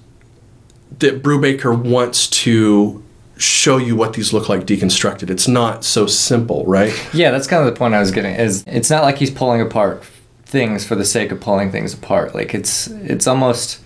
that 0.98 1.22
Brubaker 1.22 1.76
wants 1.78 2.28
to 2.28 3.02
show 3.38 3.76
you 3.76 3.94
what 3.94 4.14
these 4.14 4.32
look 4.32 4.48
like 4.48 4.62
deconstructed. 4.66 5.28
It's 5.30 5.46
not 5.46 5.84
so 5.84 6.06
simple, 6.06 6.64
right? 6.66 6.92
Yeah, 7.14 7.30
that's 7.30 7.46
kind 7.46 7.66
of 7.66 7.72
the 7.72 7.78
point 7.78 7.94
I 7.94 8.00
was 8.00 8.10
getting. 8.10 8.34
Is 8.34 8.64
it's 8.66 8.90
not 8.90 9.02
like 9.02 9.18
he's 9.18 9.30
pulling 9.30 9.60
apart 9.60 10.02
things 10.44 10.86
for 10.86 10.94
the 10.94 11.04
sake 11.04 11.32
of 11.32 11.40
pulling 11.40 11.70
things 11.70 11.92
apart. 11.92 12.34
Like 12.34 12.54
it's 12.54 12.86
it's 12.88 13.26
almost 13.26 13.80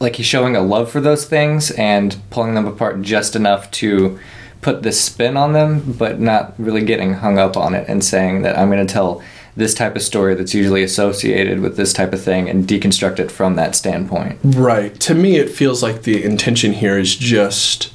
like 0.00 0.16
he's 0.16 0.26
showing 0.26 0.56
a 0.56 0.60
love 0.60 0.90
for 0.90 1.00
those 1.00 1.24
things 1.24 1.70
and 1.72 2.16
pulling 2.30 2.54
them 2.54 2.66
apart 2.66 3.02
just 3.02 3.36
enough 3.36 3.70
to 3.70 4.18
put 4.62 4.82
this 4.82 4.98
spin 5.00 5.36
on 5.36 5.52
them, 5.52 5.92
but 5.98 6.18
not 6.20 6.54
really 6.58 6.82
getting 6.84 7.14
hung 7.14 7.38
up 7.38 7.56
on 7.56 7.74
it 7.74 7.86
and 7.88 8.02
saying 8.02 8.42
that 8.42 8.56
I'm 8.58 8.70
going 8.70 8.84
to 8.86 8.90
tell 8.92 9.22
this 9.54 9.74
type 9.74 9.94
of 9.96 10.02
story 10.02 10.34
that's 10.34 10.54
usually 10.54 10.82
associated 10.82 11.60
with 11.60 11.76
this 11.76 11.92
type 11.92 12.14
of 12.14 12.22
thing 12.22 12.48
and 12.48 12.66
deconstruct 12.66 13.18
it 13.18 13.30
from 13.30 13.56
that 13.56 13.76
standpoint. 13.76 14.38
Right. 14.42 14.98
To 15.00 15.14
me, 15.14 15.36
it 15.36 15.50
feels 15.50 15.82
like 15.82 16.02
the 16.04 16.24
intention 16.24 16.72
here 16.72 16.96
is 16.98 17.14
just 17.14 17.92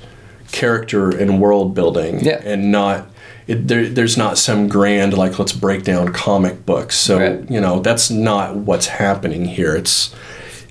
character 0.52 1.10
and 1.10 1.42
world 1.42 1.74
building, 1.74 2.20
Yeah. 2.24 2.42
and 2.44 2.72
not. 2.72 3.08
It, 3.48 3.70
there, 3.70 3.88
there's 3.88 4.18
not 4.18 4.38
some 4.38 4.68
grand 4.68 5.14
like 5.18 5.40
let's 5.40 5.54
break 5.54 5.84
down 5.86 6.12
comic 6.12 6.66
books. 6.66 6.98
So 6.98 7.18
Right. 7.18 7.50
you 7.50 7.62
know 7.62 7.80
that's 7.80 8.12
not 8.12 8.58
what's 8.58 8.88
happening 8.88 9.46
here. 9.46 9.74
It's 9.74 10.14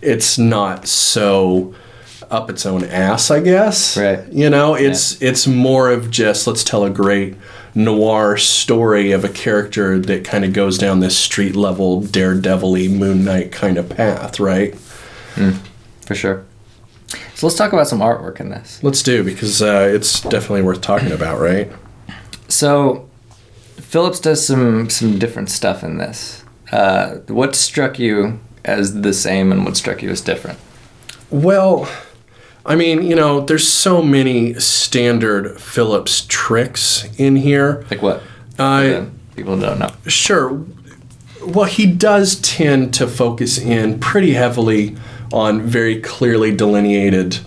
it's 0.03 0.37
not 0.37 0.87
so 0.87 1.75
up 2.31 2.51
its 2.51 2.67
own 2.67 2.85
ass, 2.85 3.31
I 3.31 3.41
guess. 3.41 3.97
Right. 3.97 4.27
You 4.33 4.51
know, 4.51 4.75
it's 4.75 5.21
it's 5.23 5.47
more 5.47 5.91
of 5.91 6.11
just 6.11 6.47
let's 6.47 6.65
tell 6.65 6.85
a 6.85 6.91
great 6.91 7.37
noir 7.75 8.37
story 8.37 9.13
of 9.13 9.25
a 9.25 9.29
character 9.29 9.99
that 9.99 10.25
kind 10.25 10.45
of 10.45 10.53
goes 10.53 10.79
down 10.79 11.01
this 11.01 11.17
street 11.17 11.55
level 11.55 12.01
daredevil-y 12.01 12.89
Moon 12.89 13.25
Knight 13.25 13.53
kind 13.53 13.77
of 13.77 13.89
path, 13.91 14.41
right? 14.41 14.75
For 16.07 16.15
sure. 16.15 16.47
So 17.35 17.47
let's 17.47 17.57
talk 17.57 17.75
about 17.75 17.87
some 17.87 18.01
artwork 18.01 18.41
in 18.41 18.49
this. 18.49 18.83
Let's 18.83 19.03
do 19.03 19.23
because 19.23 19.61
uh, 19.61 19.91
it's 19.93 20.23
definitely 20.23 20.63
worth 20.63 20.81
talking 20.81 21.13
about, 21.13 21.39
right? 21.39 21.71
So, 22.49 23.11
Phillips 23.77 24.21
does 24.21 24.47
some 24.47 24.89
some 24.89 25.19
different 25.19 25.51
stuff 25.51 25.85
in 25.85 25.99
this. 25.99 26.45
Uh, 26.73 27.17
what 27.29 27.55
struck 27.55 27.99
you 27.99 28.41
as 28.65 29.03
the 29.03 29.13
same, 29.13 29.53
and 29.53 29.65
what 29.65 29.77
struck 29.77 30.03
you 30.03 30.11
as 30.11 30.21
different? 30.23 30.59
Well, 31.31 31.89
I 32.67 32.75
mean, 32.75 33.03
you 33.03 33.15
know, 33.15 33.41
there's 33.41 33.67
so 33.67 34.03
many 34.03 34.55
standard 34.55 35.61
Phillips 35.61 36.27
tricks 36.29 37.09
in 37.17 37.37
here. 37.37 37.87
Like 37.91 38.03
what? 38.03 38.23
Uh, 38.59 39.07
people 39.37 39.59
don't 39.59 39.79
know. 39.79 39.93
Sure. 40.07 40.65
Well, 41.47 41.67
he 41.67 41.87
does 41.87 42.37
tend 42.41 42.93
to 42.95 43.07
focus 43.07 43.57
in 43.57 44.01
pretty 44.01 44.33
heavily 44.33 44.97
on 45.33 45.63
very 45.63 46.01
clearly 46.01 46.55
delineated 46.55 47.39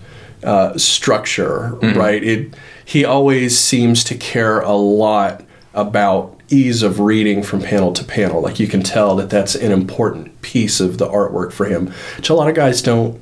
uh, 0.43 0.77
structure, 0.77 1.77
right? 1.95 2.23
It 2.23 2.53
he 2.85 3.03
always 3.05 3.59
seems 3.59 4.03
to 4.05 4.15
care 4.15 4.61
a 4.61 4.73
lot 4.73 5.43
about 5.73 6.39
ease 6.49 6.81
of 6.81 6.99
reading 6.99 7.43
from 7.43 7.61
panel 7.61 7.91
to 7.93 8.03
panel. 8.03 8.41
Like 8.41 8.59
you 8.59 8.67
can 8.67 8.81
tell 8.81 9.15
that 9.17 9.29
that's 9.29 9.53
an 9.55 9.71
important 9.71 10.41
piece 10.41 10.79
of 10.79 10.97
the 10.97 11.07
artwork 11.07 11.51
for 11.51 11.65
him, 11.65 11.93
which 12.17 12.29
a 12.29 12.33
lot 12.33 12.49
of 12.49 12.55
guys 12.55 12.81
don't. 12.81 13.21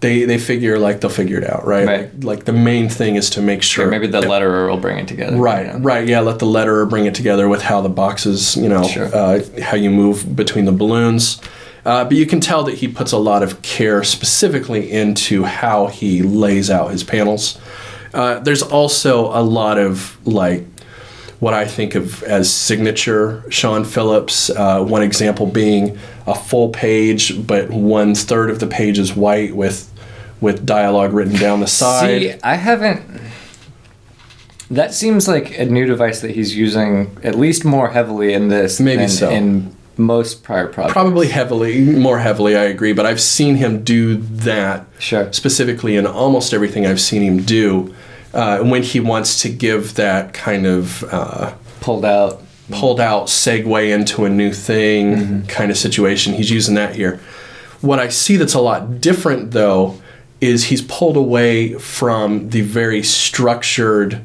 They 0.00 0.24
they 0.24 0.38
figure 0.38 0.78
like 0.78 1.00
they'll 1.00 1.10
figure 1.10 1.38
it 1.38 1.44
out, 1.48 1.66
right? 1.66 1.86
Right. 1.86 2.00
Like, 2.14 2.24
like 2.24 2.44
the 2.46 2.52
main 2.54 2.88
thing 2.88 3.16
is 3.16 3.28
to 3.30 3.42
make 3.42 3.62
sure. 3.62 3.86
Or 3.88 3.90
maybe 3.90 4.06
the 4.06 4.20
that- 4.20 4.30
letterer 4.30 4.68
will 4.70 4.78
bring 4.78 4.98
it 4.98 5.06
together. 5.08 5.36
Right, 5.36 5.66
you 5.66 5.72
know? 5.74 5.78
right, 5.80 6.08
yeah. 6.08 6.20
Let 6.20 6.38
the 6.38 6.46
letterer 6.46 6.88
bring 6.88 7.04
it 7.06 7.14
together 7.14 7.48
with 7.48 7.62
how 7.62 7.80
the 7.82 7.88
boxes, 7.90 8.56
you 8.56 8.68
know, 8.68 8.82
Sure. 8.84 9.14
uh, 9.14 9.40
how 9.62 9.76
you 9.76 9.90
move 9.90 10.34
between 10.34 10.64
the 10.64 10.72
balloons. 10.72 11.40
Uh, 11.84 12.04
but 12.04 12.14
you 12.16 12.26
can 12.26 12.40
tell 12.40 12.62
that 12.64 12.76
he 12.76 12.88
puts 12.88 13.12
a 13.12 13.16
lot 13.18 13.42
of 13.42 13.60
care 13.62 14.02
specifically 14.04 14.90
into 14.90 15.44
how 15.44 15.86
he 15.86 16.22
lays 16.22 16.70
out 16.70 16.90
his 16.90 17.02
panels. 17.04 17.58
Uh, 18.12 18.38
there's 18.40 18.62
also 18.62 19.26
a 19.38 19.40
lot 19.42 19.78
of 19.78 20.16
like 20.26 20.64
what 21.40 21.54
I 21.54 21.64
think 21.64 21.94
of 21.94 22.22
as 22.24 22.52
signature 22.52 23.42
Sean 23.50 23.84
Phillips. 23.84 24.50
Uh, 24.50 24.84
one 24.84 25.02
example 25.02 25.46
being 25.46 25.98
a 26.26 26.34
full 26.34 26.68
page, 26.68 27.46
but 27.46 27.70
one 27.70 28.14
third 28.14 28.50
of 28.50 28.58
the 28.60 28.66
page 28.66 28.98
is 28.98 29.16
white 29.16 29.56
with 29.56 29.89
with 30.40 30.64
dialogue 30.66 31.12
written 31.12 31.36
down 31.38 31.60
the 31.60 31.66
side. 31.66 32.20
See, 32.22 32.34
I 32.42 32.54
haven't. 32.54 33.02
That 34.70 34.94
seems 34.94 35.26
like 35.26 35.58
a 35.58 35.64
new 35.64 35.84
device 35.86 36.20
that 36.20 36.30
he's 36.30 36.56
using 36.56 37.16
at 37.24 37.34
least 37.34 37.64
more 37.64 37.90
heavily 37.90 38.32
in 38.32 38.48
this 38.48 38.78
Maybe 38.78 38.98
than 38.98 39.08
so. 39.08 39.28
in 39.30 39.74
most 39.96 40.44
prior 40.44 40.68
projects. 40.68 40.92
Probably 40.92 41.28
heavily, 41.28 41.80
more 41.80 42.20
heavily, 42.20 42.56
I 42.56 42.62
agree, 42.64 42.92
but 42.92 43.04
I've 43.04 43.20
seen 43.20 43.56
him 43.56 43.82
do 43.82 44.14
that 44.16 44.86
Sure. 45.00 45.30
specifically 45.32 45.96
in 45.96 46.06
almost 46.06 46.54
everything 46.54 46.86
I've 46.86 47.00
seen 47.00 47.22
him 47.22 47.42
do 47.42 47.92
uh, 48.32 48.60
when 48.60 48.82
he 48.84 49.00
wants 49.00 49.42
to 49.42 49.48
give 49.48 49.94
that 49.96 50.32
kind 50.32 50.66
of 50.66 51.02
uh, 51.12 51.52
Pulled 51.80 52.04
out. 52.04 52.40
pulled 52.70 53.00
out 53.00 53.26
segue 53.26 53.92
into 53.92 54.24
a 54.24 54.30
new 54.30 54.52
thing 54.52 55.44
kind 55.46 55.72
of 55.72 55.76
situation. 55.76 56.34
He's 56.34 56.50
using 56.50 56.76
that 56.76 56.94
here. 56.94 57.18
What 57.80 57.98
I 57.98 58.08
see 58.08 58.36
that's 58.36 58.54
a 58.54 58.60
lot 58.60 59.00
different 59.00 59.50
though 59.50 60.00
is 60.40 60.64
he's 60.64 60.82
pulled 60.82 61.16
away 61.16 61.74
from 61.74 62.50
the 62.50 62.60
very 62.62 63.02
structured 63.02 64.20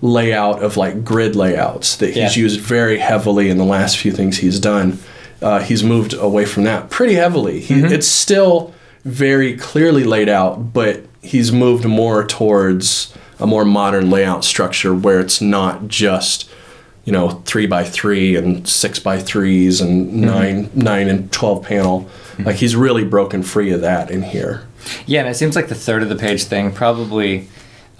layout 0.00 0.62
of 0.62 0.76
like 0.76 1.04
grid 1.04 1.34
layouts 1.34 1.96
that 1.96 2.08
he's 2.14 2.36
Yeah. 2.36 2.42
used 2.42 2.60
very 2.60 2.98
heavily 2.98 3.50
in 3.50 3.58
the 3.58 3.64
last 3.64 3.96
few 3.98 4.12
things 4.12 4.38
he's 4.38 4.60
done. 4.60 4.98
uh, 5.40 5.60
he's 5.60 5.84
moved 5.84 6.14
away 6.14 6.44
from 6.44 6.64
that 6.64 6.90
pretty 6.90 7.14
heavily. 7.14 7.60
He, 7.60 7.74
It's 7.80 8.08
still 8.08 8.74
very 9.04 9.56
clearly 9.56 10.02
laid 10.02 10.28
out, 10.28 10.72
but 10.72 11.04
he's 11.22 11.52
moved 11.52 11.84
more 11.84 12.24
towards 12.26 13.14
a 13.38 13.46
more 13.46 13.64
modern 13.64 14.10
layout 14.10 14.44
structure 14.44 14.92
where 14.92 15.20
it's 15.20 15.40
not 15.40 15.86
just 15.86 16.47
you 17.08 17.12
know 17.16 17.30
three 17.46 17.66
by 17.66 17.84
three 17.84 18.36
and 18.36 18.68
six 18.68 18.98
by 18.98 19.18
threes 19.18 19.80
and 19.80 20.20
nine 20.20 20.68
nine 20.74 21.08
and 21.08 21.32
twelve 21.32 21.64
panel. 21.64 22.06
Like 22.38 22.56
he's 22.56 22.76
really 22.76 23.02
broken 23.04 23.42
free 23.42 23.72
of 23.72 23.80
that 23.80 24.10
in 24.10 24.22
here. 24.22 24.66
Yeah, 25.06 25.20
and 25.20 25.28
it 25.30 25.34
seems 25.36 25.56
like 25.56 25.68
the 25.68 25.74
third 25.86 26.02
of 26.02 26.10
the 26.10 26.16
page 26.16 26.44
thing 26.44 26.70
probably 26.70 27.48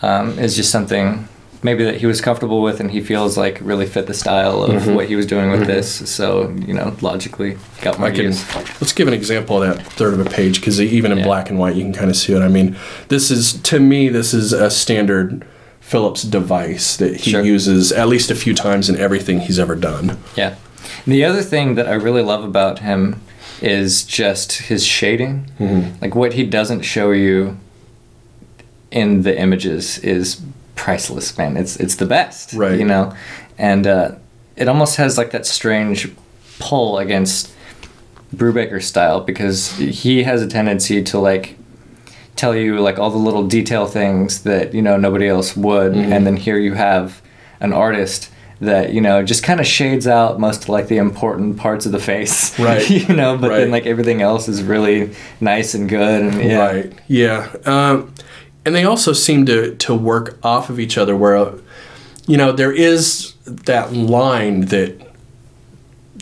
um, 0.02 0.38
is 0.38 0.54
just 0.56 0.70
something 0.70 1.26
maybe 1.62 1.82
that 1.84 1.96
he 1.96 2.06
was 2.06 2.20
comfortable 2.20 2.60
with 2.62 2.78
and 2.80 2.90
he 2.90 3.00
feels 3.00 3.36
like 3.38 3.58
really 3.62 3.86
fit 3.86 4.06
the 4.06 4.14
style 4.14 4.62
of 4.62 4.70
Mm-hmm. 4.82 4.94
what 4.94 5.06
he 5.08 5.16
was 5.16 5.26
doing 5.26 5.50
with 5.50 5.66
this. 5.66 6.08
So, 6.08 6.50
you 6.68 6.74
know, 6.74 6.94
logically 7.00 7.56
got 7.82 7.98
more 7.98 8.08
I 8.08 8.12
can, 8.12 8.26
use. 8.26 8.44
let's 8.80 8.92
give 8.92 9.08
an 9.08 9.14
example 9.14 9.60
of 9.62 9.76
that 9.76 9.84
third 9.94 10.14
of 10.14 10.20
a 10.24 10.30
page 10.30 10.60
because 10.60 10.80
even 10.80 11.10
in 11.12 11.18
Yeah. 11.18 11.24
black 11.24 11.50
and 11.50 11.58
white 11.58 11.74
you 11.74 11.82
can 11.82 11.92
kind 11.94 12.10
of 12.10 12.16
see 12.16 12.32
it. 12.34 12.42
I 12.42 12.48
mean, 12.48 12.76
this 13.08 13.30
is 13.32 13.54
to 13.62 13.80
me 13.80 14.08
this 14.10 14.32
is 14.34 14.52
a 14.52 14.70
standard 14.70 15.44
Phillips 15.88 16.22
device 16.22 16.96
that 16.98 17.16
he 17.22 17.30
Sure. 17.30 17.42
uses 17.42 17.92
at 17.92 18.08
least 18.08 18.30
a 18.30 18.34
few 18.34 18.54
times 18.54 18.90
in 18.90 18.96
everything 18.96 19.40
he's 19.40 19.58
ever 19.58 19.74
done. 19.74 20.18
Yeah. 20.36 20.54
The 21.06 21.24
other 21.24 21.40
thing 21.42 21.76
that 21.76 21.88
I 21.88 21.94
really 21.94 22.22
love 22.22 22.44
about 22.44 22.80
him 22.80 23.20
is 23.62 24.02
just 24.04 24.52
his 24.68 24.84
shading. 24.84 25.50
Mm-hmm. 25.58 25.96
Like 26.02 26.14
what 26.14 26.34
he 26.34 26.44
doesn't 26.44 26.82
show 26.82 27.10
you 27.12 27.56
in 28.90 29.22
the 29.22 29.38
images 29.38 29.98
is 30.00 30.40
priceless, 30.76 31.36
man. 31.38 31.56
It's 31.56 31.76
it's 31.76 31.96
the 31.96 32.06
best, 32.06 32.52
Right. 32.52 32.78
You 32.78 32.84
know, 32.84 33.14
and 33.58 33.86
uh, 33.86 34.12
it 34.56 34.68
almost 34.68 34.96
has 34.96 35.16
like 35.18 35.30
that 35.30 35.46
strange 35.46 36.10
pull 36.58 36.98
against 36.98 37.50
Brubaker 38.36 38.82
style 38.82 39.20
because 39.22 39.72
he 39.78 40.22
has 40.24 40.42
a 40.42 40.46
tendency 40.46 41.02
to 41.04 41.18
like 41.18 41.56
tell 42.38 42.54
you 42.56 42.80
like 42.80 42.98
all 42.98 43.10
the 43.10 43.18
little 43.18 43.46
detail 43.46 43.86
things 43.86 44.42
that 44.44 44.72
you 44.72 44.80
know 44.82 44.96
nobody 44.96 45.28
else 45.28 45.56
would 45.56 45.92
Mm-hmm. 45.92 46.12
and 46.12 46.26
then 46.26 46.36
here 46.36 46.56
you 46.58 46.74
have 46.74 47.20
an 47.60 47.72
artist 47.72 48.30
that 48.60 48.92
you 48.92 49.00
know 49.00 49.22
just 49.22 49.42
kind 49.44 49.60
of 49.60 49.66
shades 49.66 50.06
out 50.06 50.40
most 50.40 50.68
like 50.68 50.88
the 50.88 50.96
important 50.96 51.56
parts 51.58 51.86
of 51.86 51.92
the 51.92 51.98
face 52.00 52.58
Right. 52.68 52.88
you 52.90 53.14
know 53.14 53.36
but 53.36 53.48
then 53.50 53.70
like 53.70 53.86
everything 53.86 54.22
else 54.22 54.48
is 54.48 54.62
really 54.62 55.14
nice 55.40 55.74
and 55.74 55.88
good 55.88 56.22
and 56.22 56.42
yeah 56.42 56.58
Right. 56.66 56.92
Yeah. 57.08 57.50
Um, 57.66 58.12
and 58.64 58.74
they 58.74 58.84
also 58.84 59.12
seem 59.12 59.46
to 59.46 59.74
to 59.76 59.94
work 59.94 60.38
off 60.42 60.70
of 60.70 60.78
each 60.80 60.98
other 60.98 61.16
where 61.16 61.52
you 62.26 62.36
know 62.36 62.52
there 62.52 62.72
is 62.72 63.34
that 63.46 63.92
line 63.92 64.62
that 64.66 65.07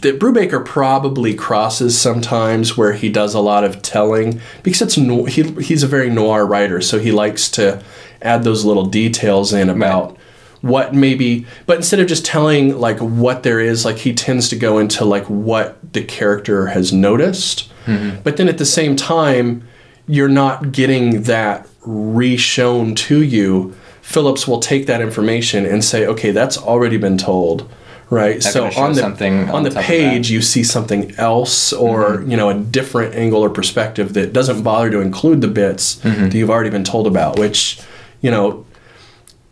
that 0.02 0.18
Brubaker 0.18 0.64
probably 0.64 1.34
crosses 1.34 1.98
sometimes 1.98 2.76
where 2.76 2.92
he 2.92 3.08
does 3.08 3.34
a 3.34 3.40
lot 3.40 3.64
of 3.64 3.82
telling 3.82 4.40
because 4.62 4.82
it's 4.82 4.98
no, 4.98 5.24
he 5.24 5.42
he's 5.62 5.82
a 5.82 5.88
very 5.88 6.10
noir 6.10 6.44
writer 6.44 6.80
so 6.80 6.98
he 6.98 7.12
likes 7.12 7.50
to 7.52 7.82
add 8.22 8.44
those 8.44 8.64
little 8.64 8.86
details 8.86 9.52
in 9.52 9.68
about 9.70 10.16
what 10.60 10.94
maybe 10.94 11.46
but 11.66 11.76
instead 11.76 12.00
of 12.00 12.06
just 12.06 12.24
telling 12.24 12.78
like 12.78 12.98
what 12.98 13.42
there 13.42 13.60
is 13.60 13.84
like 13.84 13.98
he 13.98 14.12
tends 14.12 14.48
to 14.48 14.56
go 14.56 14.78
into 14.78 15.04
like 15.04 15.24
what 15.26 15.78
the 15.92 16.02
character 16.02 16.66
has 16.68 16.92
noticed. 16.92 17.70
Mm-hmm. 17.86 18.22
But 18.22 18.36
then 18.36 18.48
at 18.48 18.58
the 18.58 18.66
same 18.66 18.96
time 18.96 19.66
you're 20.08 20.28
not 20.28 20.72
getting 20.72 21.22
that 21.22 21.68
re-shown 21.82 22.94
to 22.94 23.22
you. 23.22 23.74
Phillips 24.02 24.46
will 24.46 24.60
take 24.60 24.86
that 24.86 25.00
information 25.00 25.64
and 25.66 25.84
say 25.84 26.06
okay 26.06 26.32
that's 26.32 26.58
already 26.58 26.96
been 26.96 27.18
told 27.18 27.70
right 28.08 28.40
They're 28.40 28.52
so 28.52 28.64
on 28.76 28.92
the 28.92 29.00
something 29.00 29.48
on 29.48 29.56
on 29.56 29.62
the 29.64 29.70
page 29.70 30.30
you 30.30 30.40
see 30.40 30.62
something 30.62 31.12
else 31.16 31.72
or 31.72 32.22
you 32.26 32.36
know 32.36 32.48
a 32.50 32.54
different 32.54 33.14
angle 33.14 33.42
or 33.44 33.50
perspective 33.50 34.14
that 34.14 34.32
doesn't 34.32 34.62
bother 34.62 34.90
to 34.90 35.00
include 35.00 35.40
the 35.40 35.48
bits 35.48 35.96
that 35.96 36.32
you've 36.34 36.50
already 36.50 36.70
been 36.70 36.84
told 36.84 37.06
about 37.06 37.38
which 37.38 37.80
you 38.20 38.30
know 38.30 38.64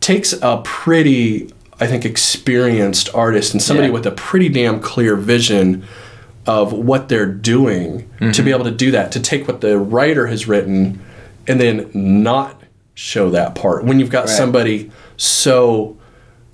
takes 0.00 0.32
a 0.40 0.60
pretty 0.64 1.52
i 1.80 1.86
think 1.86 2.04
experienced 2.04 3.08
artist 3.14 3.54
and 3.54 3.60
somebody 3.62 3.88
Yeah. 3.88 3.94
with 3.94 4.06
a 4.06 4.12
pretty 4.12 4.48
damn 4.48 4.78
clear 4.80 5.16
vision 5.16 5.82
of 6.46 6.72
what 6.72 7.08
they're 7.08 7.26
doing 7.26 8.08
to 8.32 8.42
be 8.42 8.50
able 8.52 8.64
to 8.64 8.70
do 8.70 8.90
that 8.92 9.10
to 9.12 9.20
take 9.20 9.48
what 9.48 9.62
the 9.62 9.78
writer 9.78 10.26
has 10.28 10.46
written 10.46 11.00
and 11.48 11.58
then 11.60 11.90
not 11.92 12.62
show 12.94 13.28
that 13.30 13.54
part. 13.54 13.84
When 13.84 13.98
you've 13.98 14.10
got 14.10 14.26
Right. 14.26 14.36
somebody 14.36 14.90
so 15.16 15.96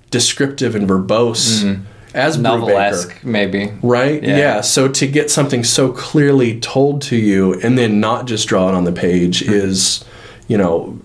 descriptive 0.09 0.75
and 0.75 0.87
verbose 0.87 1.79
as 2.13 2.37
Brubaker. 2.37 2.41
novel-esque 2.41 3.23
maybe 3.23 3.71
Right? 3.81 4.21
Yeah. 4.23 4.37
Yeah. 4.37 4.61
So 4.61 4.87
to 4.87 5.07
get 5.07 5.29
something 5.31 5.63
so 5.63 5.91
clearly 5.91 6.59
told 6.59 7.01
to 7.03 7.15
you 7.15 7.59
and 7.61 7.77
then 7.77 7.99
not 7.99 8.25
just 8.25 8.47
draw 8.47 8.69
it 8.69 8.75
on 8.75 8.83
the 8.83 8.91
page 8.91 9.43
Hmm. 9.45 9.53
is, 9.53 10.03
you 10.47 10.57
know, 10.57 10.99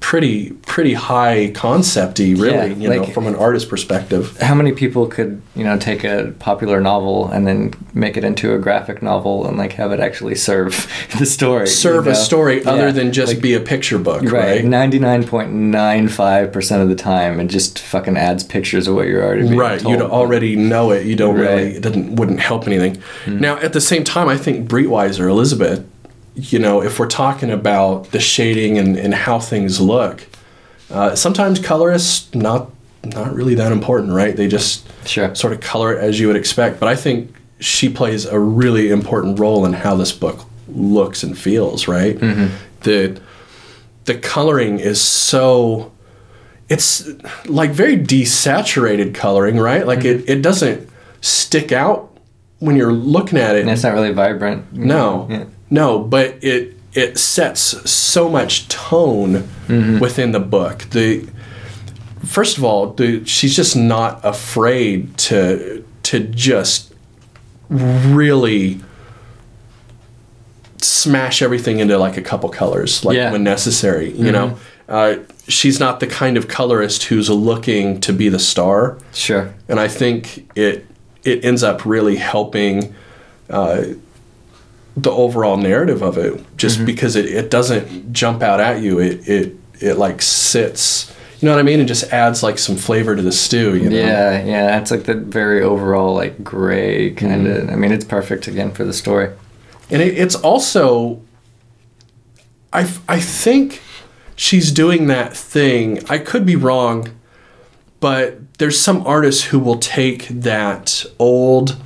pretty 0.00 0.50
pretty 0.66 0.94
high 0.94 1.50
concepty, 1.54 2.34
really, 2.34 2.54
Yeah, 2.54 2.64
you 2.66 2.88
know, 2.88 3.04
from 3.04 3.26
an 3.26 3.34
artist 3.36 3.68
perspective. 3.68 4.36
how 4.40 4.54
many 4.54 4.72
people 4.72 5.06
could 5.06 5.40
you 5.54 5.62
know 5.62 5.78
take 5.78 6.04
a 6.04 6.34
popular 6.38 6.80
novel 6.80 7.28
and 7.30 7.46
then 7.46 7.74
make 7.92 8.16
it 8.16 8.24
into 8.24 8.54
a 8.54 8.58
graphic 8.58 9.02
novel 9.02 9.46
and 9.46 9.58
like 9.58 9.72
have 9.74 9.92
it 9.92 10.00
actually 10.00 10.34
serve 10.34 10.88
the 11.18 11.26
story 11.26 11.66
Serve 11.66 12.06
you 12.06 12.12
a 12.12 12.14
know? 12.14 12.18
story 12.20 12.64
other 12.64 12.90
than 12.92 13.12
just 13.12 13.34
like- 13.34 13.42
be 13.42 13.54
a 13.54 13.60
picture 13.60 13.98
book, 13.98 14.22
Right, 14.22 14.64
ninety 14.64 14.98
nine 14.98 15.22
point 15.24 15.52
nine 15.52 16.08
five 16.08 16.50
percent 16.52 16.82
of 16.82 16.88
the 16.88 16.94
time, 16.96 17.38
it 17.38 17.48
just 17.48 17.78
fucking 17.78 18.16
adds 18.16 18.42
pictures 18.42 18.88
of 18.88 18.94
what 18.94 19.06
you're 19.06 19.22
already 19.24 19.54
Right, 19.54 19.80
told. 19.80 19.92
you'd 19.98 20.02
already 20.02 20.56
know 20.56 20.90
it. 20.92 21.06
You 21.06 21.14
don't 21.16 21.34
really. 21.36 21.54
Right. 21.64 21.70
Hmm. 21.72 21.76
It 21.76 21.82
doesn't 21.82 22.16
wouldn't 22.16 22.40
help 22.40 22.66
anything. 22.66 23.02
Now, 23.26 23.56
at 23.58 23.72
the 23.74 23.80
same 23.80 24.02
time, 24.04 24.28
I 24.28 24.36
think 24.38 24.68
Breitweiser 24.68 25.28
Elizabeth. 25.28 25.84
You 26.40 26.58
know, 26.58 26.82
if 26.82 26.98
we're 26.98 27.06
talking 27.08 27.50
about 27.50 28.10
the 28.12 28.20
shading 28.20 28.78
and, 28.78 28.96
and 28.96 29.14
how 29.14 29.38
things 29.38 29.80
look, 29.80 30.26
uh, 30.90 31.14
sometimes 31.14 31.58
colorists 31.58 32.34
not 32.34 32.70
not 33.04 33.34
really 33.34 33.54
that 33.54 33.72
important, 33.72 34.12
right? 34.12 34.36
They 34.36 34.46
just 34.48 34.86
Sure. 35.06 35.34
sort 35.34 35.52
of 35.54 35.60
color 35.60 35.94
it 35.94 35.98
as 36.02 36.20
you 36.20 36.26
would 36.26 36.36
expect. 36.36 36.78
But 36.78 36.88
I 36.90 36.96
think 36.96 37.34
she 37.58 37.88
plays 37.88 38.26
a 38.26 38.38
really 38.38 38.90
important 38.90 39.38
role 39.38 39.64
in 39.64 39.72
how 39.72 39.94
this 39.96 40.12
book 40.12 40.44
looks 40.68 41.22
and 41.22 41.36
feels, 41.36 41.88
right? 41.88 42.18
Mm-hmm. 42.18 42.54
The 42.82 43.20
the 44.04 44.14
coloring 44.16 44.78
is 44.80 45.00
so 45.00 45.92
it's 46.68 47.08
like 47.46 47.70
very 47.70 47.96
desaturated 47.96 49.14
coloring, 49.14 49.58
right? 49.58 49.86
Like 49.86 50.04
it, 50.04 50.28
it 50.28 50.42
doesn't 50.42 50.88
stick 51.20 51.72
out 51.72 52.16
when 52.60 52.76
you're 52.76 52.92
looking 52.92 53.38
at 53.38 53.56
it. 53.56 53.62
And 53.62 53.70
it's 53.70 53.82
not 53.82 53.92
really 53.94 54.12
vibrant. 54.12 54.72
No, 54.72 55.26
Yeah. 55.30 55.44
No, 55.70 55.98
but 56.00 56.42
it 56.42 56.76
it 56.92 57.18
sets 57.18 57.88
so 57.90 58.28
much 58.28 58.68
tone 58.68 59.48
Mm-hmm. 59.68 60.00
within 60.00 60.32
the 60.32 60.40
book. 60.40 60.78
The 60.90 61.28
first 62.26 62.58
of 62.58 62.64
all, 62.64 62.88
the, 62.92 63.24
she's 63.24 63.54
just 63.54 63.76
not 63.76 64.20
afraid 64.24 65.16
to 65.18 65.84
to 66.02 66.18
just 66.20 66.92
really 67.68 68.80
smash 70.78 71.42
everything 71.42 71.78
into 71.78 71.96
like 71.98 72.16
a 72.16 72.22
couple 72.22 72.48
colors, 72.48 73.04
like 73.04 73.16
Yeah. 73.16 73.24
Mm-hmm. 73.24 73.32
when 73.32 73.44
necessary. 73.44 74.10
You 74.12 74.32
know, 74.32 74.58
uh, 74.88 75.16
she's 75.46 75.78
not 75.78 76.00
the 76.00 76.06
kind 76.06 76.36
of 76.36 76.48
colorist 76.48 77.04
who's 77.04 77.30
looking 77.30 78.00
to 78.00 78.12
be 78.12 78.28
the 78.28 78.38
star 78.38 78.98
Sure. 79.12 79.54
and 79.68 79.78
I 79.78 79.88
think 79.88 80.50
it 80.56 80.86
it 81.22 81.44
ends 81.44 81.62
up 81.62 81.84
really 81.84 82.16
helping 82.16 82.94
uh, 83.50 83.82
the 84.96 85.10
overall 85.10 85.56
narrative 85.56 86.02
of 86.02 86.18
it, 86.18 86.44
just 86.56 86.76
Mm-hmm. 86.76 86.86
because 86.86 87.16
it, 87.16 87.26
it 87.26 87.50
doesn't 87.50 88.12
jump 88.12 88.42
out 88.42 88.60
at 88.60 88.80
you. 88.82 88.98
It 88.98 89.28
it 89.28 89.56
it 89.80 89.94
like 89.96 90.20
sits, 90.22 91.14
you 91.40 91.46
know 91.46 91.52
what 91.54 91.60
I 91.60 91.62
mean, 91.62 91.80
It 91.80 91.86
just 91.86 92.12
adds 92.12 92.42
like 92.42 92.58
some 92.58 92.76
flavor 92.76 93.16
to 93.16 93.22
the 93.22 93.32
stew. 93.32 93.76
You 93.76 93.88
know? 93.90 93.96
Yeah, 93.96 94.44
yeah. 94.44 94.78
It's 94.78 94.90
like 94.90 95.04
the 95.04 95.14
very 95.14 95.62
overall 95.62 96.14
like 96.14 96.42
gray 96.44 97.12
kind 97.12 97.46
of. 97.46 97.62
Mm-hmm. 97.64 97.70
I 97.72 97.76
mean, 97.76 97.92
it's 97.92 98.04
perfect 98.04 98.46
again 98.48 98.72
for 98.72 98.84
the 98.84 98.92
story. 98.92 99.30
and 99.90 100.02
it, 100.02 100.18
it's 100.18 100.34
also 100.36 101.20
I, 102.72 102.82
I 103.08 103.18
think 103.20 103.80
she's 104.36 104.70
doing 104.72 105.06
that 105.08 105.36
thing 105.36 105.98
i 106.08 106.16
could 106.16 106.46
be 106.46 106.56
wrong 106.56 107.10
but 108.00 108.38
there's 108.58 108.80
some 108.80 109.06
artists 109.06 109.44
who 109.44 109.58
will 109.58 109.78
take 109.78 110.28
that 110.28 111.04
old 111.18 111.76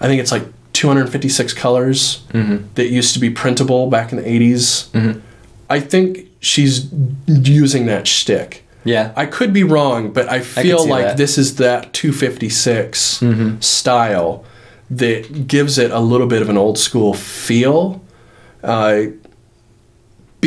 i 0.00 0.06
think 0.06 0.20
it's 0.20 0.30
like 0.30 0.44
256 0.76 1.54
colors 1.54 2.22
mm-hmm. 2.28 2.66
that 2.74 2.88
used 2.88 3.14
to 3.14 3.20
be 3.20 3.30
printable 3.30 3.88
back 3.88 4.12
in 4.12 4.18
the 4.18 4.24
80s 4.24 4.90
mm-hmm. 4.90 5.20
i 5.70 5.80
think 5.80 6.28
she's 6.40 6.92
using 7.26 7.86
that 7.86 8.06
shtick 8.06 8.62
Yeah. 8.86 9.12
I 9.16 9.26
could 9.26 9.52
be 9.52 9.64
wrong, 9.64 10.12
but 10.12 10.28
I 10.30 10.40
feel 10.40 10.84
see 10.84 10.90
like 10.90 11.04
that. 11.04 11.16
this 11.16 11.36
is 11.38 11.56
that 11.56 11.92
256 11.92 13.18
mm-hmm. 13.18 13.60
style 13.60 14.44
that 14.88 15.48
gives 15.48 15.76
it 15.76 15.90
a 15.90 15.98
little 15.98 16.28
bit 16.28 16.40
of 16.40 16.48
an 16.48 16.56
old 16.56 16.78
school 16.78 17.12
feel. 17.12 18.00
Uh, 18.62 19.06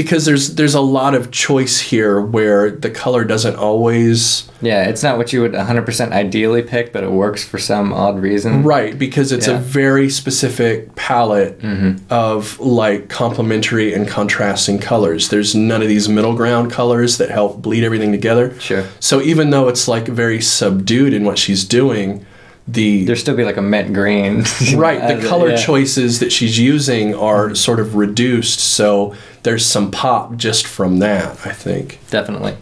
because 0.03 0.25
there's 0.25 0.55
there's 0.55 0.75
a 0.75 0.81
lot 0.81 1.13
of 1.13 1.31
choice 1.31 1.79
here 1.79 2.21
where 2.21 2.71
the 2.71 2.89
color 2.89 3.23
doesn't 3.23 3.55
always 3.55 4.49
Yeah, 4.61 4.83
it's 4.89 5.03
not 5.03 5.17
what 5.17 5.31
you 5.33 5.41
would 5.41 5.53
100% 5.53 6.11
ideally 6.11 6.61
pick, 6.61 6.91
but 6.93 7.03
it 7.03 7.11
works 7.11 7.43
for 7.43 7.57
some 7.57 7.91
odd 7.93 8.19
reason. 8.21 8.63
right 8.63 8.97
because 8.97 9.31
it's 9.31 9.47
a 9.47 9.57
very 9.57 10.09
specific 10.09 10.95
palette 10.95 11.59
Mm-hmm. 11.59 11.97
of 12.09 12.59
like 12.59 13.09
complementary 13.09 13.93
and 13.93 14.07
contrasting 14.07 14.79
colors. 14.79 15.29
There's 15.29 15.53
none 15.55 15.81
of 15.81 15.87
these 15.87 16.07
middle 16.09 16.35
ground 16.35 16.71
colors 16.71 17.17
that 17.17 17.29
help 17.29 17.61
bleed 17.61 17.83
everything 17.83 18.11
together. 18.11 18.57
Sure. 18.59 18.85
So 18.99 19.21
even 19.21 19.49
though 19.49 19.67
it's 19.67 19.87
like 19.87 20.07
very 20.07 20.41
subdued 20.41 21.13
in 21.13 21.23
what 21.25 21.37
she's 21.37 21.63
doing, 21.65 22.25
the 22.73 23.05
There'd 23.05 23.17
still 23.17 23.35
be 23.35 23.43
like 23.45 23.57
a 23.57 23.61
mint 23.61 23.93
green. 23.93 24.43
right 24.75 25.01
the 25.15 25.27
color 25.27 25.49
yeah. 25.51 25.55
choices 25.57 26.19
that 26.19 26.31
she's 26.31 26.57
using 26.59 27.15
are 27.15 27.55
sort 27.55 27.79
of 27.79 27.95
reduced 27.95 28.59
so 28.59 29.15
there's 29.43 29.65
some 29.65 29.89
pop 29.91 30.35
just 30.35 30.67
from 30.67 30.99
that 30.99 31.25
i 31.45 31.51
think 31.53 31.99
Definitely. 32.09 32.55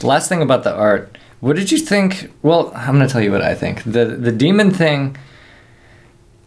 The 0.00 0.06
last 0.06 0.28
thing 0.28 0.42
about 0.42 0.64
the 0.64 0.74
art, 0.74 1.16
what 1.40 1.54
did 1.56 1.70
you 1.70 1.78
think? 1.78 2.32
Well, 2.42 2.72
I'm 2.74 2.94
gonna 2.96 3.08
tell 3.08 3.22
you 3.22 3.30
what 3.30 3.40
I 3.42 3.54
think. 3.54 3.82
The 3.84 4.04
the 4.04 4.32
demon 4.32 4.70
thing, 4.72 5.16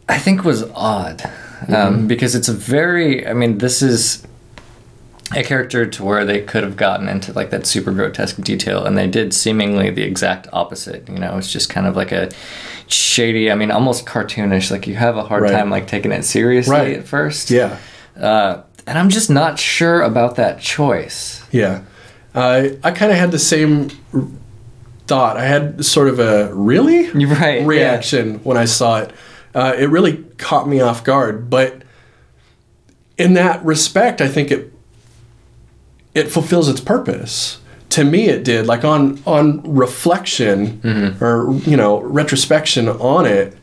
I 0.09 0.17
think 0.19 0.43
was 0.43 0.63
odd, 0.75 1.19
Mm-hmm. 1.63 1.73
um, 1.75 2.07
because 2.07 2.35
it's 2.35 2.49
a 2.49 2.53
very. 2.53 3.25
I 3.25 3.31
mean, 3.33 3.59
this 3.59 3.81
is 3.81 4.27
a 5.35 5.43
character 5.43 5.85
to 5.85 6.03
where 6.03 6.25
they 6.25 6.41
could 6.41 6.63
have 6.63 6.75
gotten 6.77 7.07
into 7.07 7.31
like 7.33 7.49
that 7.51 7.65
super 7.65 7.91
grotesque 7.91 8.37
detail, 8.41 8.85
and 8.85 8.97
they 8.97 9.07
did 9.07 9.33
seemingly 9.33 9.89
the 9.89 10.03
exact 10.03 10.47
opposite. 10.53 11.07
You 11.09 11.17
know, 11.19 11.37
it's 11.37 11.51
just 11.51 11.69
kind 11.69 11.87
of 11.87 11.95
like 11.95 12.11
a 12.11 12.29
shady. 12.87 13.49
I 13.51 13.55
mean, 13.55 13.71
almost 13.71 14.05
cartoonish. 14.05 14.69
Like 14.69 14.85
you 14.85 14.95
have 14.95 15.17
a 15.17 15.23
hard 15.23 15.43
Right. 15.43 15.51
time 15.51 15.69
like 15.69 15.87
taking 15.87 16.11
it 16.11 16.23
seriously 16.25 16.75
Right. 16.75 16.97
at 16.97 17.05
first. 17.07 17.49
yeah 17.49 17.77
Uh, 18.19 18.61
and 18.85 18.97
I'm 18.97 19.09
just 19.09 19.29
not 19.29 19.57
sure 19.57 20.01
about 20.01 20.35
that 20.35 20.59
choice. 20.59 21.41
yeah 21.51 21.81
uh, 22.35 22.67
i 22.83 22.91
kind 22.91 23.11
of 23.11 23.17
had 23.17 23.31
the 23.31 23.37
same 23.39 23.89
thought 25.07 25.37
i 25.37 25.45
had 25.45 25.85
sort 25.85 26.07
of 26.07 26.19
a 26.19 26.51
really 26.53 27.09
right. 27.25 27.61
yeah. 27.61 27.65
reaction 27.67 28.39
when 28.43 28.57
i 28.57 28.65
saw 28.65 28.97
it 28.99 29.11
uh, 29.55 29.73
it 29.77 29.85
really 29.89 30.17
caught 30.39 30.67
me 30.67 30.81
off 30.81 31.03
guard 31.03 31.49
but 31.49 31.83
in 33.19 33.33
that 33.35 33.63
respect 33.63 34.19
i 34.19 34.27
think 34.27 34.49
it 34.51 34.72
it 36.15 36.29
fulfills 36.31 36.69
its 36.69 36.79
purpose 36.81 37.59
to 37.89 38.03
me 38.03 38.25
it 38.29 38.43
did 38.43 38.65
like 38.65 38.83
on 38.83 39.21
on 39.25 39.61
reflection 39.75 40.79
or 41.21 41.53
you 41.65 41.77
know 41.77 41.99
retrospection 42.01 42.87
on 42.89 43.25
it 43.25 43.55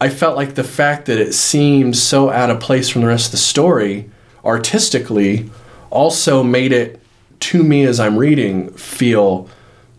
i 0.00 0.08
felt 0.08 0.36
like 0.36 0.54
the 0.54 0.64
fact 0.64 1.06
that 1.06 1.18
it 1.18 1.32
seemed 1.34 1.96
so 1.96 2.30
out 2.30 2.50
of 2.50 2.60
place 2.60 2.88
from 2.88 3.02
the 3.02 3.08
rest 3.08 3.26
of 3.26 3.32
the 3.32 3.36
story 3.38 4.08
artistically 4.44 5.50
also 5.90 6.42
made 6.42 6.72
it 6.72 7.00
to 7.40 7.62
me 7.62 7.84
as 7.84 7.98
i'm 8.00 8.16
reading 8.16 8.70
feel 8.74 9.48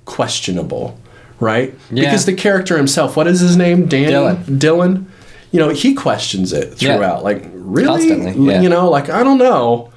questionable 0.06 0.98
right 1.40 1.74
Yeah. 1.92 2.06
because 2.06 2.26
the 2.26 2.34
character 2.34 2.76
himself 2.78 3.16
what 3.16 3.28
is 3.28 3.40
his 3.40 3.56
name 3.58 3.86
danny 3.88 4.12
Dylan. 4.12 4.44
dylan 4.60 5.06
you 5.52 5.60
know 5.60 5.70
he 5.70 5.94
questions 5.94 6.52
it 6.54 6.74
throughout 6.76 7.18
Yeah. 7.20 7.30
like 7.30 7.44
really 7.54 8.10
Constantly, 8.10 8.54
yeah. 8.54 8.62
you 8.62 8.70
know 8.70 8.90
like 8.90 9.10
i 9.10 9.24
don't 9.24 9.38
know 9.38 9.92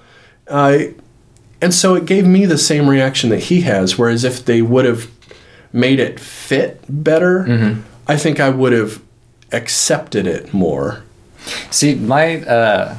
uh, 0.49 0.79
and 1.62 1.72
so 1.72 1.94
it 1.94 2.05
gave 2.05 2.27
me 2.27 2.44
the 2.44 2.59
same 2.59 2.90
reaction 2.90 3.31
that 3.31 3.44
he 3.44 3.62
has. 3.62 3.96
Whereas 3.96 4.25
if 4.25 4.44
they 4.44 4.61
would 4.61 4.85
have 4.85 5.09
made 5.72 5.98
it 6.01 6.20
fit 6.20 6.83
better, 6.88 7.44
Mm-hmm. 7.48 7.81
I 8.09 8.16
think 8.16 8.40
I 8.40 8.51
would 8.51 8.72
have 8.72 9.01
accepted 9.53 10.27
it 10.27 10.53
more. 10.53 11.05
See, 11.70 11.94
my 11.94 12.42
uh, 12.42 12.96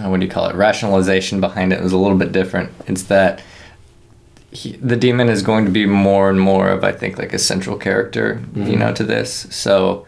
what 0.00 0.18
do 0.18 0.26
you 0.26 0.32
call 0.32 0.48
it? 0.48 0.56
Rationalization 0.56 1.40
behind 1.40 1.72
it 1.72 1.82
was 1.82 1.92
a 1.92 1.98
little 1.98 2.16
bit 2.16 2.32
different. 2.32 2.70
It's 2.86 3.04
that 3.04 3.42
he, 4.50 4.72
the 4.76 4.96
demon 4.96 5.28
is 5.28 5.42
going 5.42 5.64
to 5.66 5.70
be 5.70 5.84
more 5.86 6.30
and 6.30 6.40
more 6.40 6.68
of, 6.70 6.84
I 6.84 6.92
think, 6.92 7.18
like 7.18 7.32
a 7.34 7.38
central 7.38 7.76
character, 7.76 8.42
you 8.54 8.76
know, 8.76 8.92
to 8.94 9.04
this. 9.04 9.46
So, 9.54 10.06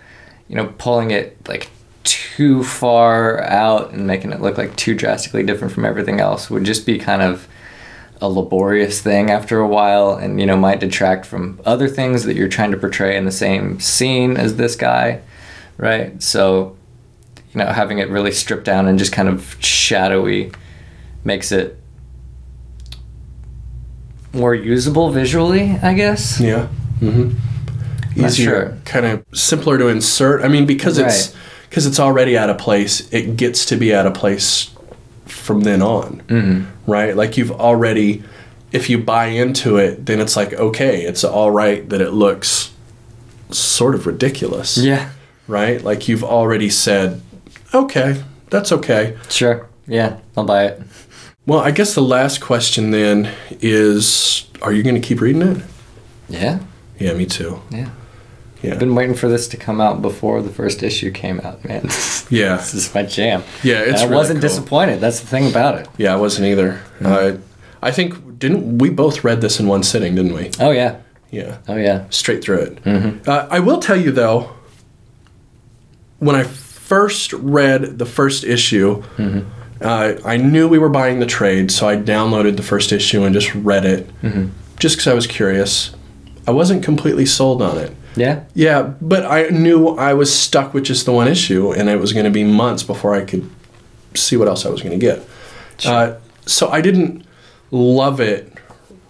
you 0.48 0.57
know, 0.57 0.72
pulling 0.78 1.11
it 1.11 1.37
like 1.48 1.68
too 2.05 2.62
far 2.62 3.43
out 3.43 3.93
and 3.93 4.07
making 4.07 4.33
it 4.33 4.40
look 4.40 4.59
like 4.59 4.77
too 4.77 4.95
drastically 4.95 5.43
different 5.43 5.73
from 5.73 5.85
everything 5.85 6.21
else 6.21 6.51
would 6.51 6.64
just 6.64 6.85
be 6.85 6.99
kind 6.99 7.23
of 7.23 7.49
a 8.21 8.29
laborious 8.29 9.01
thing 9.01 9.31
after 9.31 9.59
a 9.59 9.67
while 9.67 10.12
and 10.14 10.38
you 10.38 10.47
know 10.47 10.57
might 10.57 10.81
detract 10.81 11.27
from 11.27 11.61
other 11.64 11.88
things 11.88 12.25
that 12.25 12.37
you're 12.37 12.49
trying 12.49 12.71
to 12.71 12.77
portray 12.77 13.17
in 13.17 13.25
the 13.25 13.33
same 13.33 13.81
scene 13.81 14.37
as 14.37 14.57
this 14.57 14.77
guy 14.77 15.21
right 15.79 16.23
so 16.23 16.77
you 17.53 17.59
know 17.59 17.67
having 17.67 17.99
it 17.99 18.09
really 18.09 18.33
stripped 18.33 18.64
down 18.64 18.87
and 18.87 18.99
just 18.99 19.12
kind 19.12 19.29
of 19.29 19.57
shadowy 19.61 20.53
makes 21.25 21.51
it 21.51 21.79
more 24.33 24.55
usable 24.55 25.11
visually 25.11 25.71
i 25.83 25.95
guess 25.95 26.40
Yeah. 26.40 26.69
Mm-hmm. 27.01 27.37
Easier, 28.25 28.49
sure. 28.49 28.79
kind 28.85 29.05
of 29.07 29.25
simpler 29.37 29.77
to 29.77 29.88
insert. 29.88 30.45
I 30.45 30.49
mean, 30.49 30.67
because 30.67 30.99
it's 30.99 31.35
Right. 31.35 31.37
Because 31.74 31.87
it's 31.87 31.98
already 31.98 32.38
out 32.38 32.48
of 32.50 32.56
place, 32.56 33.12
it 33.12 33.37
gets 33.37 33.66
to 33.66 33.76
be 33.76 33.92
out 33.92 34.06
of 34.06 34.14
place 34.14 34.70
from 35.26 35.62
then 35.62 35.82
on, 35.82 36.22
mm-hmm. 36.28 36.64
right? 36.88 37.16
Like 37.16 37.37
you've 37.37 37.50
already, 37.50 38.22
if 38.70 38.88
you 38.88 38.96
buy 38.98 39.26
into 39.26 39.76
it, 39.76 40.06
then 40.06 40.20
it's 40.20 40.37
like 40.37 40.52
okay, 40.52 41.02
it's 41.02 41.24
all 41.24 41.50
right 41.50 41.88
that 41.88 42.00
it 42.00 42.12
looks 42.12 42.72
sort 43.50 43.96
of 43.96 44.06
ridiculous. 44.06 44.78
yeah 44.78 45.10
right? 45.48 45.82
Like 45.82 46.06
you've 46.06 46.22
already 46.22 46.70
said, 46.70 47.20
okay, 47.74 48.22
that's 48.50 48.70
okay. 48.70 49.18
sure 49.28 49.68
yeah 49.88 50.18
i'll 50.37 50.44
buy 50.44 50.66
it 50.66 50.80
Well, 51.44 51.58
I 51.58 51.72
guess 51.72 51.94
the 51.96 52.02
last 52.02 52.40
question 52.40 52.92
then 52.92 53.32
is 53.60 54.46
are 54.62 54.72
you 54.72 54.84
going 54.84 54.94
to 54.94 55.00
keep 55.00 55.20
reading 55.20 55.42
it? 55.42 55.64
yeah 56.28 56.60
Yeah, 57.00 57.14
me 57.14 57.26
too. 57.26 57.60
yeah 57.70 57.90
Yeah. 58.64 58.72
I've 58.72 58.79
been 58.79 58.94
waiting 58.94 59.14
for 59.14 59.29
this 59.29 59.46
to 59.48 59.57
come 59.57 59.81
out 59.81 60.00
before 60.03 60.40
the 60.42 60.50
first 60.50 60.83
issue 60.83 61.11
came 61.11 61.40
out, 61.40 61.64
man. 61.64 61.83
Yeah. 62.31 62.57
this 62.57 62.74
is 62.74 62.94
my 62.94 63.03
jam. 63.03 63.42
Yeah, 63.62 63.81
it's 63.81 63.88
And 63.88 63.96
I 63.96 64.03
really 64.05 64.14
wasn't 64.16 64.40
cool. 64.40 64.48
disappointed. 64.48 65.00
That's 65.00 65.20
the 65.20 65.27
thing 65.27 65.48
about 65.50 65.79
it. 65.81 65.88
Yeah, 65.98 66.12
I 66.14 66.16
wasn't 66.16 66.46
either. 66.48 66.81
Uh, 67.05 67.33
I 67.83 67.90
think 67.90 68.38
didn't 68.38 68.79
we 68.79 68.90
both 68.90 69.22
read 69.24 69.40
this 69.40 69.61
in 69.61 69.66
one 69.66 69.83
sitting, 69.83 70.14
didn't 70.14 70.35
we? 70.35 70.50
Oh 70.59 70.70
yeah, 70.70 70.96
Yeah. 71.31 71.59
oh 71.68 71.77
yeah. 71.77 72.05
Straight 72.11 72.42
through 72.42 72.61
it. 72.85 73.27
Uh, 73.29 73.46
I 73.50 73.61
will 73.61 73.79
tell 73.81 73.96
you 73.96 74.11
though, 74.12 74.50
when 76.18 76.37
I 76.37 76.44
first 76.44 77.33
read 77.35 77.98
the 77.98 78.07
first 78.07 78.44
issue, 78.44 79.03
uh, 79.81 80.14
I 80.24 80.37
knew 80.38 80.68
we 80.68 80.79
were 80.79 80.88
buying 80.88 81.18
the 81.20 81.27
trade, 81.27 81.70
so 81.70 81.88
I 81.88 81.96
downloaded 81.96 82.57
the 82.57 82.62
first 82.62 82.92
issue 82.92 83.24
and 83.24 83.35
just 83.35 83.55
read 83.55 83.85
it, 83.85 84.09
just 84.79 84.96
because 84.96 85.07
I 85.09 85.14
was 85.14 85.27
curious. 85.27 85.94
I 86.46 86.50
wasn't 86.53 86.83
completely 86.85 87.27
sold 87.27 87.61
on 87.62 87.79
it. 87.79 87.92
Yeah, 88.16 88.44
Yeah, 88.55 88.94
but 89.00 89.24
I 89.24 89.48
knew 89.48 89.88
I 89.88 90.14
was 90.14 90.33
stuck 90.33 90.72
with 90.72 90.85
just 90.85 91.05
the 91.05 91.12
one 91.12 91.29
issue, 91.29 91.72
and 91.72 91.88
it 91.88 91.98
was 91.98 92.12
going 92.12 92.24
to 92.24 92.31
be 92.31 92.44
months 92.44 92.83
before 92.83 93.14
I 93.14 93.24
could 93.24 93.48
see 94.14 94.37
what 94.37 94.46
else 94.48 94.64
I 94.64 94.70
was 94.70 94.83
going 94.83 94.98
to 94.98 95.05
get. 95.05 95.27
Uh, 95.85 96.14
so 96.46 96.68
I 96.68 96.81
didn't 96.81 97.24
love 97.70 98.20
it 98.20 98.53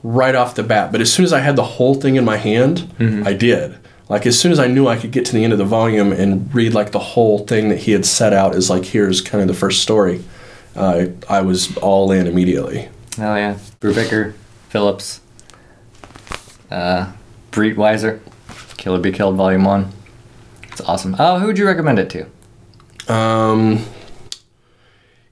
right 0.02 0.34
off 0.34 0.54
the 0.54 0.62
bat, 0.62 0.92
but 0.92 1.00
as 1.00 1.12
soon 1.12 1.24
as 1.24 1.32
I 1.32 1.40
had 1.40 1.56
the 1.56 1.64
whole 1.64 1.94
thing 1.94 2.16
in 2.16 2.24
my 2.24 2.36
hand, 2.36 2.90
I 3.26 3.32
did. 3.34 3.78
Like 4.08 4.26
as 4.26 4.38
soon 4.38 4.52
as 4.52 4.58
I 4.58 4.66
knew 4.66 4.86
I 4.86 4.96
could 4.96 5.12
get 5.12 5.24
to 5.26 5.32
the 5.32 5.44
end 5.44 5.52
of 5.52 5.58
the 5.58 5.64
volume 5.64 6.12
and 6.12 6.54
read 6.54 6.74
like 6.74 6.92
the 6.92 6.98
whole 6.98 7.38
thing 7.46 7.70
that 7.70 7.78
he 7.78 7.92
had 7.92 8.04
set 8.04 8.32
out 8.32 8.54
as 8.54 8.68
like 8.68 8.84
here's 8.84 9.20
kind 9.20 9.40
of 9.40 9.48
the 9.48 9.54
first 9.54 9.82
story, 9.82 10.22
uh, 10.76 11.06
I 11.28 11.40
was 11.40 11.76
all 11.78 12.12
in 12.12 12.26
immediately. 12.26 12.88
oh 13.18 13.34
yeah. 13.34 13.58
Brubaker, 13.80 14.34
Phillips, 14.68 15.20
uh, 16.70 17.12
Breitweiser, 17.50 18.20
Kill 18.84 18.96
or 18.96 18.98
Be 18.98 19.12
Killed 19.12 19.34
Volume 19.36 19.64
One. 19.64 19.90
It's 20.70 20.82
awesome. 20.82 21.16
Oh, 21.18 21.38
who 21.38 21.46
would 21.46 21.56
you 21.56 21.66
recommend 21.66 21.98
it 21.98 22.10
to? 22.10 23.10
Um, 23.10 23.82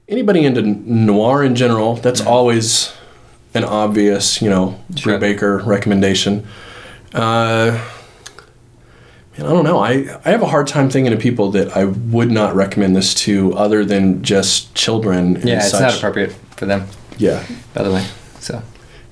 anybody 0.08 0.46
into 0.46 0.62
noir 0.62 1.44
in 1.44 1.54
general, 1.54 1.96
that's 1.96 2.22
always 2.22 2.94
an 3.52 3.62
obvious, 3.64 4.40
you 4.40 4.48
know, 4.48 4.80
Sure. 4.96 5.18
Baker 5.18 5.58
recommendation. 5.58 6.46
Uh, 7.12 7.78
man, 9.36 9.46
I 9.46 9.50
don't 9.50 9.64
know. 9.64 9.80
I, 9.80 10.18
I 10.24 10.30
have 10.30 10.40
a 10.40 10.46
hard 10.46 10.66
time 10.66 10.88
thinking 10.88 11.12
of 11.12 11.18
people 11.20 11.50
that 11.50 11.76
I 11.76 11.84
would 11.84 12.30
not 12.30 12.54
recommend 12.54 12.96
this 12.96 13.12
to 13.16 13.52
other 13.52 13.84
than 13.84 14.22
just 14.22 14.74
children. 14.74 15.34
Yeah, 15.46 15.56
it's 15.58 15.72
such. 15.72 15.82
not 15.82 15.94
appropriate 15.98 16.32
for 16.56 16.64
them, 16.64 16.86
Yeah, 17.18 17.44
by 17.74 17.82
the 17.82 17.92
way. 17.92 18.06
So 18.40 18.62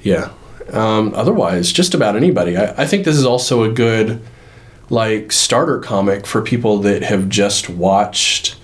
yeah. 0.03 0.31
Um, 0.73 1.13
otherwise, 1.15 1.73
just 1.73 1.95
about 1.95 2.17
anybody. 2.17 2.57
I, 2.57 2.83
I 2.83 2.87
think 2.87 3.05
this 3.05 3.17
is 3.17 3.25
also 3.27 3.63
a 3.65 3.73
good, 3.73 4.21
like, 4.89 5.33
starter 5.33 5.79
comic 5.79 6.27
for 6.27 6.43
people 6.43 6.79
that 6.79 7.03
have 7.03 7.29
just 7.29 7.69
watched 7.71 8.57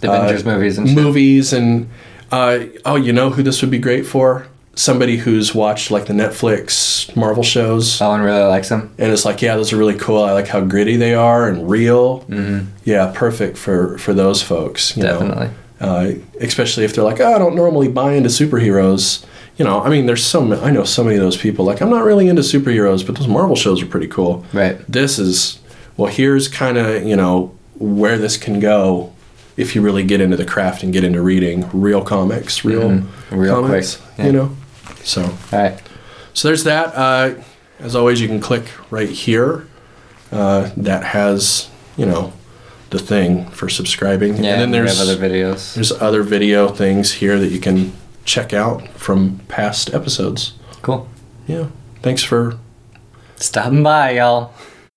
the 0.00 0.12
Avengers 0.12 0.44
movies 0.44 0.78
and 0.78 0.88
shit. 0.88 0.96
movies 0.96 1.52
and 1.52 1.88
uh, 2.30 2.60
oh 2.84 2.94
you 2.94 3.12
know 3.12 3.30
who 3.30 3.42
this 3.42 3.60
would 3.62 3.70
be 3.70 3.78
great 3.78 4.06
for 4.06 4.46
somebody 4.76 5.16
who's 5.16 5.56
watched 5.56 5.90
like 5.90 6.06
the 6.06 6.12
netflix 6.12 7.14
marvel 7.16 7.42
shows 7.42 8.00
Owen 8.00 8.20
really 8.20 8.44
likes 8.44 8.68
them. 8.68 8.94
and 8.96 9.10
it's 9.10 9.24
like 9.24 9.42
yeah 9.42 9.56
those 9.56 9.72
are 9.72 9.76
really 9.76 9.96
cool 9.98 10.22
i 10.22 10.30
like 10.30 10.46
how 10.46 10.60
gritty 10.60 10.96
they 10.96 11.14
are 11.14 11.48
and 11.48 11.68
real 11.68 12.20
Mm-hmm. 12.28 12.66
yeah 12.84 13.10
perfect 13.12 13.58
for 13.58 13.98
for 13.98 14.14
those 14.14 14.40
folks 14.40 14.96
you 14.96 15.02
know. 15.02 15.18
Definitely. 15.18 15.50
uh, 15.80 16.12
especially 16.40 16.84
if 16.84 16.94
they're 16.94 17.02
like, 17.02 17.18
oh, 17.18 17.34
I 17.34 17.38
don't 17.38 17.56
normally 17.56 17.88
buy 17.88 18.12
into 18.12 18.28
superheroes. 18.28 19.24
You 19.58 19.64
know, 19.64 19.82
I 19.82 19.90
mean, 19.90 20.06
there's 20.06 20.24
so 20.24 20.40
ma- 20.44 20.60
I 20.62 20.70
know 20.70 20.84
so 20.84 21.02
many 21.02 21.16
of 21.16 21.22
those 21.22 21.36
people. 21.36 21.64
Like, 21.64 21.80
I'm 21.82 21.90
not 21.90 22.04
really 22.04 22.28
into 22.28 22.42
superheroes, 22.42 23.04
but 23.04 23.16
those 23.16 23.26
Marvel 23.28 23.56
shows 23.56 23.82
are 23.82 23.86
pretty 23.86 24.06
cool. 24.08 24.44
Right. 24.52 24.78
This 24.90 25.18
is 25.18 25.58
well, 25.96 26.10
here's 26.12 26.46
kind 26.48 26.78
of 26.78 27.04
you 27.04 27.16
know 27.16 27.52
where 27.74 28.18
this 28.18 28.36
can 28.36 28.60
go 28.60 29.12
if 29.56 29.74
you 29.74 29.82
really 29.82 30.04
get 30.04 30.20
into 30.20 30.36
the 30.36 30.44
craft 30.44 30.82
and 30.84 30.92
get 30.92 31.02
into 31.02 31.20
reading 31.20 31.68
real 31.72 32.02
comics, 32.02 32.64
real 32.64 32.82
Mhm. 32.90 33.06
Real 33.32 33.62
comics. 33.62 34.00
yeah. 34.16 34.26
You 34.26 34.32
know, 34.32 34.56
so. 35.02 35.22
All 35.22 35.30
right. 35.52 35.80
So 36.34 36.46
there's 36.48 36.62
that. 36.64 36.94
Uh, 36.94 37.34
as 37.80 37.96
always, 37.96 38.20
you 38.20 38.28
can 38.28 38.40
click 38.40 38.64
right 38.90 39.08
here. 39.08 39.66
Uh, 40.30 40.70
that 40.76 41.02
has, 41.04 41.68
you 41.96 42.04
know, 42.06 42.32
the 42.90 42.98
thing 42.98 43.46
for 43.50 43.68
subscribing. 43.68 44.36
Yeah. 44.44 44.52
and 44.52 44.60
then 44.60 44.70
there's 44.70 45.00
other 45.00 45.16
videos. 45.16 45.74
there's 45.74 45.90
other 45.90 46.22
video 46.22 46.68
things 46.68 47.12
here 47.14 47.38
that 47.40 47.48
you 47.50 47.58
can 47.58 47.92
check 48.28 48.52
out 48.52 48.86
from 48.88 49.38
past 49.48 49.92
episodes. 49.94 50.52
Cool. 50.82 51.08
Yeah. 51.46 51.68
Thanks 52.02 52.22
for 52.22 52.58
Stopping 53.36 53.84
by, 53.84 54.10
y'all. 54.12 54.52